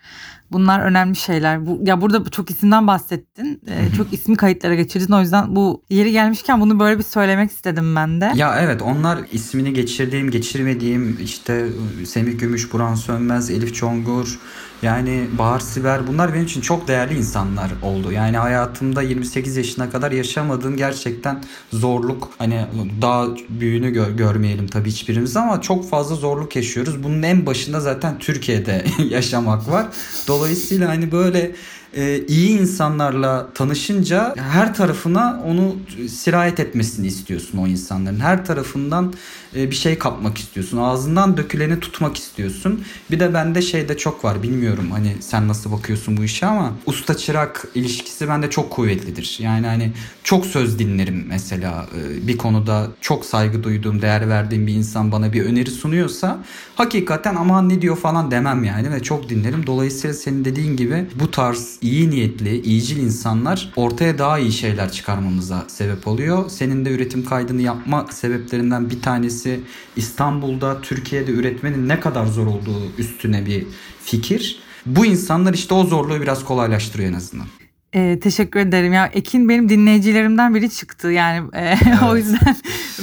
Bunlar 0.51 0.79
önemli 0.79 1.15
şeyler. 1.15 1.65
Bu, 1.65 1.79
ya 1.83 2.01
burada 2.01 2.29
çok 2.29 2.49
isimden 2.49 2.87
bahsettin. 2.87 3.61
Ee, 3.67 3.95
çok 3.97 4.13
ismi 4.13 4.35
kayıtlara 4.35 4.75
geçirdin. 4.75 5.13
O 5.13 5.21
yüzden 5.21 5.55
bu 5.55 5.83
yeri 5.89 6.11
gelmişken 6.11 6.61
bunu 6.61 6.79
böyle 6.79 6.97
bir 6.97 7.03
söylemek 7.03 7.51
istedim 7.51 7.95
ben 7.95 8.21
de. 8.21 8.31
Ya 8.35 8.59
evet 8.59 8.81
onlar 8.81 9.19
ismini 9.31 9.73
geçirdiğim, 9.73 10.31
geçirmediğim 10.31 11.17
işte 11.23 11.67
Semih 12.05 12.39
Gümüş, 12.39 12.73
Burhan 12.73 12.95
Sönmez, 12.95 13.49
Elif 13.49 13.75
Çongur, 13.75 14.39
yani 14.85 15.27
Bahar 15.37 15.59
Siber 15.59 16.07
bunlar 16.07 16.33
benim 16.33 16.45
için 16.45 16.61
çok 16.61 16.87
değerli 16.87 17.17
insanlar 17.17 17.71
oldu. 17.81 18.11
Yani 18.11 18.37
hayatımda 18.37 19.01
28 19.01 19.57
yaşına 19.57 19.89
kadar 19.89 20.11
yaşamadığım 20.11 20.77
gerçekten 20.77 21.43
zorluk 21.73 22.29
hani 22.37 22.65
daha 23.01 23.27
büyüğünü 23.49 23.89
gör, 23.89 24.09
görmeyelim 24.09 24.67
tabii 24.67 24.89
hiçbirimiz 24.89 25.37
ama 25.37 25.61
çok 25.61 25.89
fazla 25.89 26.15
zorluk 26.15 26.55
yaşıyoruz. 26.55 27.03
Bunun 27.03 27.23
en 27.23 27.45
başında 27.45 27.79
zaten 27.79 28.19
Türkiye'de 28.19 28.85
yaşamak 29.09 29.69
var. 29.69 29.87
Dolayısıyla 30.27 30.89
hani 30.89 31.11
böyle 31.11 31.51
e, 31.95 32.25
iyi 32.27 32.59
insanlarla 32.59 33.47
tanışınca 33.53 34.35
her 34.37 34.73
tarafına 34.73 35.43
onu 35.45 35.75
sirayet 36.09 36.59
etmesini 36.59 37.07
istiyorsun 37.07 37.57
o 37.57 37.67
insanların. 37.67 38.19
Her 38.19 38.45
tarafından 38.45 39.13
e, 39.55 39.71
bir 39.71 39.75
şey 39.75 39.97
kapmak 39.97 40.37
istiyorsun. 40.37 40.77
Ağzından 40.77 41.37
döküleni 41.37 41.79
tutmak 41.79 42.17
istiyorsun. 42.17 42.83
Bir 43.11 43.19
de 43.19 43.33
bende 43.33 43.61
şey 43.61 43.89
de 43.89 43.97
çok 43.97 44.23
var. 44.23 44.43
Bilmiyorum 44.43 44.91
hani 44.91 45.15
sen 45.19 45.47
nasıl 45.47 45.71
bakıyorsun 45.71 46.17
bu 46.17 46.23
işe 46.23 46.45
ama 46.45 46.73
usta 46.85 47.17
çırak 47.17 47.67
ilişkisi 47.75 48.27
bende 48.27 48.49
çok 48.49 48.71
kuvvetlidir. 48.71 49.37
Yani 49.41 49.67
hani 49.67 49.91
çok 50.23 50.45
söz 50.45 50.79
dinlerim 50.79 51.25
mesela 51.27 51.87
e, 51.97 52.27
bir 52.27 52.37
konuda 52.37 52.87
çok 53.01 53.25
saygı 53.25 53.63
duyduğum, 53.63 54.01
değer 54.01 54.29
verdiğim 54.29 54.67
bir 54.67 54.73
insan 54.73 55.11
bana 55.11 55.33
bir 55.33 55.45
öneri 55.45 55.71
sunuyorsa 55.71 56.43
hakikaten 56.75 57.35
aman 57.35 57.69
ne 57.69 57.81
diyor 57.81 57.97
falan 57.97 58.31
demem 58.31 58.63
yani 58.63 58.91
ve 58.91 59.03
çok 59.03 59.29
dinlerim. 59.29 59.67
Dolayısıyla 59.67 60.13
senin 60.13 60.45
dediğin 60.45 60.77
gibi 60.77 61.05
bu 61.19 61.31
tarz 61.31 61.77
iyi 61.85 62.09
niyetli, 62.09 62.61
iyicil 62.61 62.97
insanlar 62.97 63.71
ortaya 63.75 64.17
daha 64.17 64.39
iyi 64.39 64.51
şeyler 64.51 64.91
çıkarmamıza 64.91 65.65
sebep 65.67 66.07
oluyor. 66.07 66.49
Senin 66.49 66.85
de 66.85 66.91
üretim 66.91 67.25
kaydını 67.25 67.61
yapma 67.61 68.05
sebeplerinden 68.11 68.89
bir 68.89 69.01
tanesi 69.01 69.59
İstanbul'da, 69.95 70.81
Türkiye'de 70.81 71.31
üretmenin 71.31 71.89
ne 71.89 71.99
kadar 71.99 72.25
zor 72.25 72.47
olduğu 72.47 72.91
üstüne 72.97 73.45
bir 73.45 73.67
fikir. 74.01 74.59
Bu 74.85 75.05
insanlar 75.05 75.53
işte 75.53 75.73
o 75.73 75.85
zorluğu 75.85 76.21
biraz 76.21 76.45
kolaylaştırıyor 76.45 77.09
en 77.09 77.13
azından. 77.13 77.47
Ee, 77.95 78.19
teşekkür 78.19 78.59
ederim. 78.59 78.93
Ya 78.93 79.05
Ekin 79.05 79.49
benim 79.49 79.69
dinleyicilerimden 79.69 80.55
biri 80.55 80.69
çıktı. 80.69 81.07
Yani 81.07 81.49
e, 81.53 81.61
evet. 81.87 82.03
o 82.09 82.17
yüzden 82.17 82.55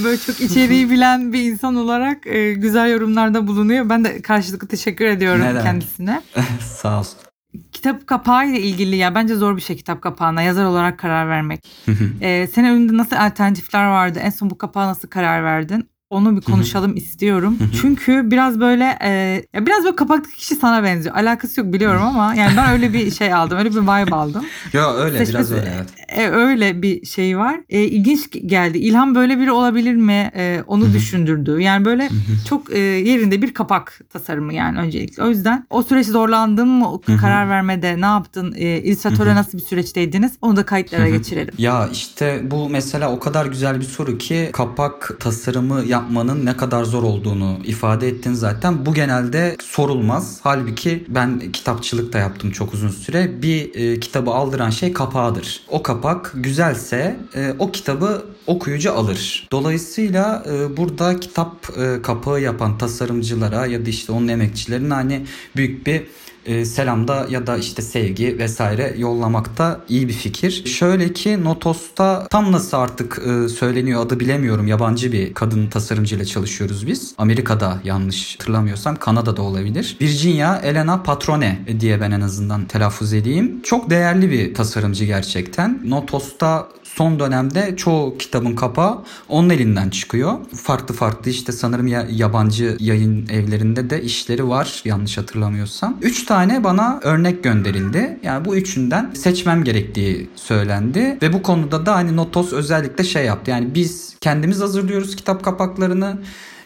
böyle 0.05 0.17
çok 0.17 0.41
içeriği 0.41 0.91
bilen 0.91 1.33
bir 1.33 1.43
insan 1.53 1.77
olarak 1.77 2.27
e, 2.27 2.53
güzel 2.53 2.91
yorumlarda 2.91 3.47
bulunuyor. 3.47 3.89
Ben 3.89 4.05
de 4.05 4.23
karşılıklı 4.23 4.69
teşekkür 4.69 5.05
ediyorum 5.05 5.43
Neden? 5.43 5.63
kendisine. 5.63 6.23
Sağ 6.81 6.99
olsun. 6.99 7.19
Kitap 7.73 8.07
kapağı 8.07 8.49
ile 8.49 8.61
ilgili 8.61 8.97
ya 8.97 9.15
bence 9.15 9.35
zor 9.35 9.57
bir 9.57 9.63
şey 9.63 9.77
kitap 9.77 10.03
kapağına 10.03 10.43
yazar 10.43 10.65
olarak 10.65 10.99
karar 10.99 11.29
vermek. 11.29 11.67
ee, 12.21 12.47
senin 12.55 12.69
önünde 12.69 12.97
nasıl 12.97 13.17
alternatifler 13.17 13.87
vardı? 13.87 14.19
En 14.19 14.31
son 14.31 14.51
bu 14.51 14.59
kapağa 14.59 14.87
nasıl 14.87 15.09
karar 15.09 15.45
verdin? 15.45 15.92
Onu 16.13 16.37
bir 16.37 16.41
konuşalım 16.41 16.97
istiyorum. 16.97 17.59
Çünkü 17.81 18.31
biraz 18.31 18.61
böyle 18.61 18.99
e, 19.03 19.11
ya 19.55 19.67
biraz 19.67 19.85
böyle 19.85 19.97
kapaktaki 19.97 20.37
kişi 20.37 20.55
sana 20.55 20.83
benziyor. 20.83 21.15
Alakası 21.15 21.61
yok 21.61 21.73
biliyorum 21.73 22.03
ama 22.03 22.35
yani 22.35 22.57
ben 22.57 22.73
öyle 22.73 22.93
bir 22.93 23.11
şey 23.11 23.35
aldım. 23.35 23.59
Öyle 23.59 23.71
bir 23.71 23.81
vibe 23.81 24.15
aldım. 24.15 24.45
ya 24.73 24.95
öyle 24.95 25.19
Seçmesi, 25.19 25.35
biraz 25.35 25.53
öyle 25.53 25.75
evet. 25.77 25.89
E, 26.09 26.29
öyle 26.29 26.83
bir 26.83 27.07
şey 27.07 27.39
var. 27.39 27.61
E, 27.69 27.81
ilginç 27.81 28.31
geldi. 28.47 28.79
İlham 28.79 29.15
böyle 29.15 29.39
biri 29.39 29.51
olabilir 29.51 29.95
mi? 29.95 30.31
E, 30.37 30.63
onu 30.67 30.93
düşündürdü. 30.93 31.61
Yani 31.61 31.85
böyle 31.85 32.09
çok 32.49 32.73
e, 32.73 32.79
yerinde 32.79 33.43
bir 33.43 33.55
kapak 33.55 34.01
tasarımı 34.13 34.55
yani 34.55 34.79
öncelikle. 34.79 35.23
O 35.23 35.29
yüzden 35.29 35.67
o 35.71 35.83
süreç 35.83 36.07
zorlandın 36.07 36.69
mı? 36.69 37.01
Karar 37.21 37.49
vermede 37.49 38.01
ne 38.01 38.07
yaptın? 38.07 38.55
E, 38.57 38.79
illüstratöre 38.79 39.35
nasıl 39.35 39.59
bir 39.59 39.63
süreçteydiniz? 39.63 40.33
Onu 40.43 40.57
da 40.57 40.67
kayıtlara 40.67 41.09
geçirelim. 41.09 41.55
Ya 41.59 41.89
işte 41.93 42.43
bu 42.51 42.69
mesela 42.69 43.13
o 43.13 43.19
kadar 43.19 43.47
güzel 43.47 43.81
bir 43.81 43.85
soru 43.85 44.19
ki 44.19 44.51
kapak 44.53 45.17
tasarımı 45.21 45.85
yap 45.87 46.02
yapmanın 46.03 46.47
ne 46.47 46.57
kadar 46.57 46.85
zor 46.85 47.03
olduğunu 47.03 47.59
ifade 47.65 48.09
ettin 48.09 48.33
zaten. 48.33 48.87
Bu 48.87 48.95
genelde 48.95 49.57
sorulmaz. 49.61 50.41
Halbuki 50.43 51.05
ben 51.09 51.53
kitapçılık 51.53 52.13
da 52.13 52.19
yaptım 52.19 52.51
çok 52.51 52.75
uzun 52.75 52.89
süre. 52.89 53.43
Bir 53.43 53.75
e, 53.75 54.01
kitabı 54.01 54.31
aldıran 54.31 54.71
şey 54.71 54.93
kapağıdır. 54.93 55.61
O 55.69 55.83
kapak 55.83 56.33
güzelse 56.35 57.17
e, 57.35 57.55
o 57.59 57.73
kitabı 57.73 58.25
okuyucu 58.47 58.93
alır. 58.93 59.49
Dolayısıyla 59.53 60.45
e, 60.51 60.77
burada 60.77 61.21
kitap 61.21 61.79
e, 61.79 62.03
kapağı 62.03 62.41
yapan 62.41 62.79
tasarımcılara 62.79 63.67
ya 63.67 63.87
da 63.87 63.91
işte 63.91 64.13
onun 64.13 64.29
emekçilerine 64.29 64.95
hani 64.95 65.27
büyük 65.57 65.87
bir 65.87 66.03
e, 66.47 66.65
selamda 66.65 67.27
ya 67.31 67.47
da 67.47 67.57
işte 67.57 67.83
sevgi 67.83 68.39
vesaire 68.39 68.95
yollamakta 68.99 69.81
iyi 69.89 70.09
bir 70.09 70.13
fikir. 70.13 70.65
Şöyle 70.67 71.13
ki 71.13 71.45
Notos'ta 71.45 72.27
tam 72.31 72.53
nasıl 72.53 72.77
artık 72.77 73.23
e, 73.27 73.49
söyleniyor 73.49 74.07
adı 74.07 74.21
bilemiyorum. 74.21 74.67
Yabancı 74.67 75.13
bir 75.13 75.35
kadın 75.35 75.67
tasarımcıyla 75.67 76.25
çalışıyoruz 76.25 76.87
biz. 76.87 77.15
Amerika'da 77.19 77.81
yanlış 77.85 78.35
hatırlamıyorsam 78.35 78.97
Kanada'da 78.97 79.43
olabilir. 79.43 79.97
Virginia 80.01 80.57
Elena 80.57 81.03
Patrone 81.03 81.59
diye 81.81 82.01
ben 82.01 82.11
en 82.11 82.21
azından 82.21 82.65
telaffuz 82.65 83.13
edeyim. 83.13 83.61
Çok 83.63 83.91
değerli 83.91 84.31
bir 84.31 84.55
tasarımcı 84.55 85.05
gerçekten. 85.05 85.81
Notos'ta 85.85 86.69
son 86.97 87.19
dönemde 87.19 87.77
çoğu 87.77 88.19
kitabın 88.19 88.55
kapağı 88.55 88.99
onun 89.29 89.51
elinden 89.51 89.91
çıkıyor. 89.91 90.33
Farklı 90.55 90.95
farklı 90.95 91.31
işte 91.31 91.53
sanırım 91.53 91.87
ya, 91.87 92.07
yabancı 92.11 92.77
yayın 92.81 93.29
evlerinde 93.29 93.91
de 93.91 94.03
işleri 94.03 94.49
var 94.49 94.83
yanlış 94.85 95.19
hatırlamıyorsam. 95.19 95.99
Üç 96.03 96.25
tane 96.25 96.65
bana 96.65 97.01
örnek 97.03 97.45
gönderildi. 97.45 98.19
Yani 98.23 98.45
bu 98.45 98.57
üçünden 98.57 99.11
seçmem 99.15 99.65
gerektiği 99.65 100.31
söylendi. 100.37 101.19
Ve 101.23 101.33
bu 101.33 101.43
konuda 101.43 101.87
da 101.87 101.95
hani 101.95 102.17
Notos 102.17 102.53
özellikle 102.53 103.05
şey 103.05 103.25
yaptı. 103.25 103.51
Yani 103.51 103.75
biz 103.75 104.17
kendimiz 104.21 104.61
hazırlıyoruz 104.61 105.17
kitap 105.17 105.45
kapaklarını 105.45 106.19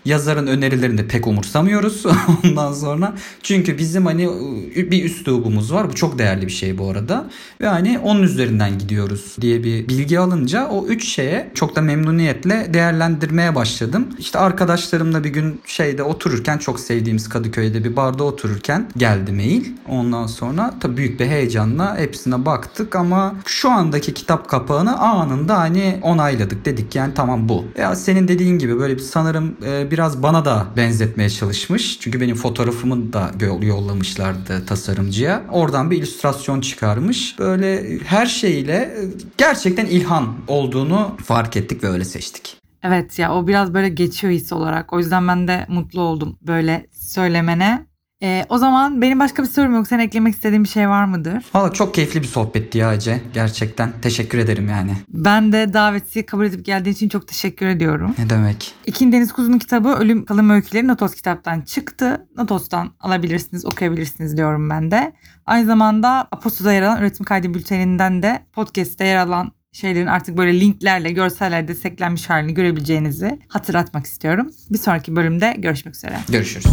Yazarın 0.07 0.47
önerilerini 0.47 0.99
de 0.99 1.09
pek 1.09 1.27
umursamıyoruz 1.27 2.07
ondan 2.45 2.73
sonra. 2.73 3.15
Çünkü 3.43 3.79
bizim 3.79 4.07
hani 4.07 4.29
bir 4.77 5.05
üslubumuz 5.05 5.73
var. 5.73 5.91
Bu 5.91 5.95
çok 5.95 6.19
değerli 6.19 6.47
bir 6.47 6.53
şey 6.53 6.79
bu 6.79 6.91
arada. 6.91 7.31
Ve 7.61 7.67
hani 7.67 7.99
onun 7.99 8.23
üzerinden 8.23 8.79
gidiyoruz 8.79 9.37
diye 9.41 9.65
bir 9.65 9.89
bilgi 9.89 10.19
alınca 10.19 10.69
o 10.69 10.87
üç 10.87 11.09
şeye 11.09 11.51
çok 11.55 11.77
da 11.77 11.81
memnuniyetle 11.81 12.75
değerlendirmeye 12.75 13.55
başladım. 13.55 14.09
İşte 14.19 14.39
arkadaşlarımla 14.39 15.25
bir 15.25 15.31
gün 15.31 15.61
şeyde 15.67 16.03
otururken 16.03 16.59
çok 16.59 16.81
sevdiğimiz 16.81 17.29
Kadıköy'de 17.29 17.85
bir 17.85 17.97
barda 17.97 18.25
otururken 18.25 18.89
geldi 18.97 19.33
mail. 19.33 19.65
Ondan 19.89 20.27
sonra 20.27 20.75
tabii 20.81 20.97
büyük 20.97 21.21
bir 21.21 21.27
heyecanla 21.27 21.99
hepsine 21.99 22.47
baktık 22.47 22.97
ama 22.97 23.35
şu 23.47 23.71
andaki 23.71 24.15
kitap 24.15 24.49
kapağını 24.49 24.99
anında 24.99 25.59
hani 25.59 25.99
onayladık. 26.03 26.65
Dedik 26.65 26.95
yani 26.95 27.15
tamam 27.15 27.49
bu. 27.49 27.65
Ya 27.79 27.97
senin 27.97 28.29
dediğin 28.29 28.59
gibi 28.59 28.79
böyle 28.79 28.95
bir 28.95 29.03
sanırım 29.03 29.57
e, 29.67 29.91
biraz 29.97 30.23
bana 30.23 30.45
da 30.45 30.67
benzetmeye 30.77 31.31
çalışmış. 31.31 32.01
Çünkü 32.01 32.21
benim 32.21 32.37
fotoğrafımı 32.37 33.13
da 33.13 33.31
yollamışlardı 33.63 34.67
tasarımcıya. 34.67 35.43
Oradan 35.51 35.91
bir 35.91 35.97
illüstrasyon 35.97 36.61
çıkarmış. 36.61 37.39
Böyle 37.39 37.99
her 37.99 38.27
şeyle 38.27 38.97
gerçekten 39.39 39.87
ilham 39.87 40.37
olduğunu 40.49 41.17
fark 41.25 41.57
ettik 41.57 41.85
ve 41.85 41.89
öyle 41.89 42.05
seçtik. 42.05 42.57
Evet 42.83 43.19
ya 43.19 43.35
o 43.35 43.47
biraz 43.47 43.75
böyle 43.75 43.89
geçiyor 43.89 44.33
his 44.33 44.53
olarak. 44.53 44.93
O 44.93 44.99
yüzden 44.99 45.29
ben 45.29 45.49
de 45.49 45.67
mutlu 45.69 46.01
oldum 46.01 46.39
böyle 46.43 46.87
söylemene. 46.93 47.86
Ee, 48.23 48.45
o 48.49 48.59
zaman 48.59 49.03
benim 49.03 49.21
başka 49.21 49.43
bir 49.43 49.49
sorum 49.49 49.75
yok. 49.75 49.89
Sen 49.89 49.99
eklemek 49.99 50.35
istediğin 50.35 50.65
bir 50.65 50.69
şey 50.69 50.89
var 50.89 51.05
mıdır? 51.05 51.45
Valla 51.55 51.73
çok 51.73 51.95
keyifli 51.95 52.23
bir 52.23 52.27
sohbetti 52.27 52.79
ya 52.79 52.95
Ece. 52.95 53.21
Gerçekten 53.35 53.93
teşekkür 54.03 54.39
ederim 54.39 54.69
yani. 54.69 54.93
Ben 55.09 55.53
de 55.53 55.73
daveti 55.73 56.27
kabul 56.27 56.45
edip 56.45 56.65
geldiğin 56.65 56.95
için 56.95 57.09
çok 57.09 57.29
teşekkür 57.29 57.67
ediyorum. 57.67 58.15
Ne 58.19 58.31
demek? 58.31 58.75
İkin 58.87 59.13
Deniz 59.13 59.33
Kuzu'nun 59.33 59.59
kitabı 59.59 59.89
Ölüm 59.89 60.25
Kalım 60.25 60.51
Öyküleri 60.51 60.89
Notos 60.89 61.15
kitaptan 61.15 61.61
çıktı. 61.61 62.27
Notos'tan 62.37 62.91
alabilirsiniz, 63.01 63.67
okuyabilirsiniz 63.67 64.37
diyorum 64.37 64.71
ben 64.71 64.91
de. 64.91 65.13
Aynı 65.47 65.67
zamanda 65.67 66.29
Aposto'da 66.33 66.73
yer 66.73 66.83
alan 66.83 67.01
üretim 67.01 67.25
kaydı 67.25 67.55
bülteninden 67.55 68.23
de 68.23 68.47
podcast'te 68.53 69.05
yer 69.05 69.17
alan 69.17 69.53
şeylerin 69.73 70.07
artık 70.07 70.37
böyle 70.37 70.61
linklerle, 70.61 71.13
görseller 71.13 71.69
desteklenmiş 71.69 72.31
halini 72.31 72.55
görebileceğinizi 72.55 73.39
hatırlatmak 73.49 74.07
istiyorum. 74.07 74.51
Bir 74.71 74.79
sonraki 74.79 75.17
bölümde 75.17 75.55
görüşmek 75.59 75.95
üzere. 75.95 76.19
Görüşürüz. 76.29 76.67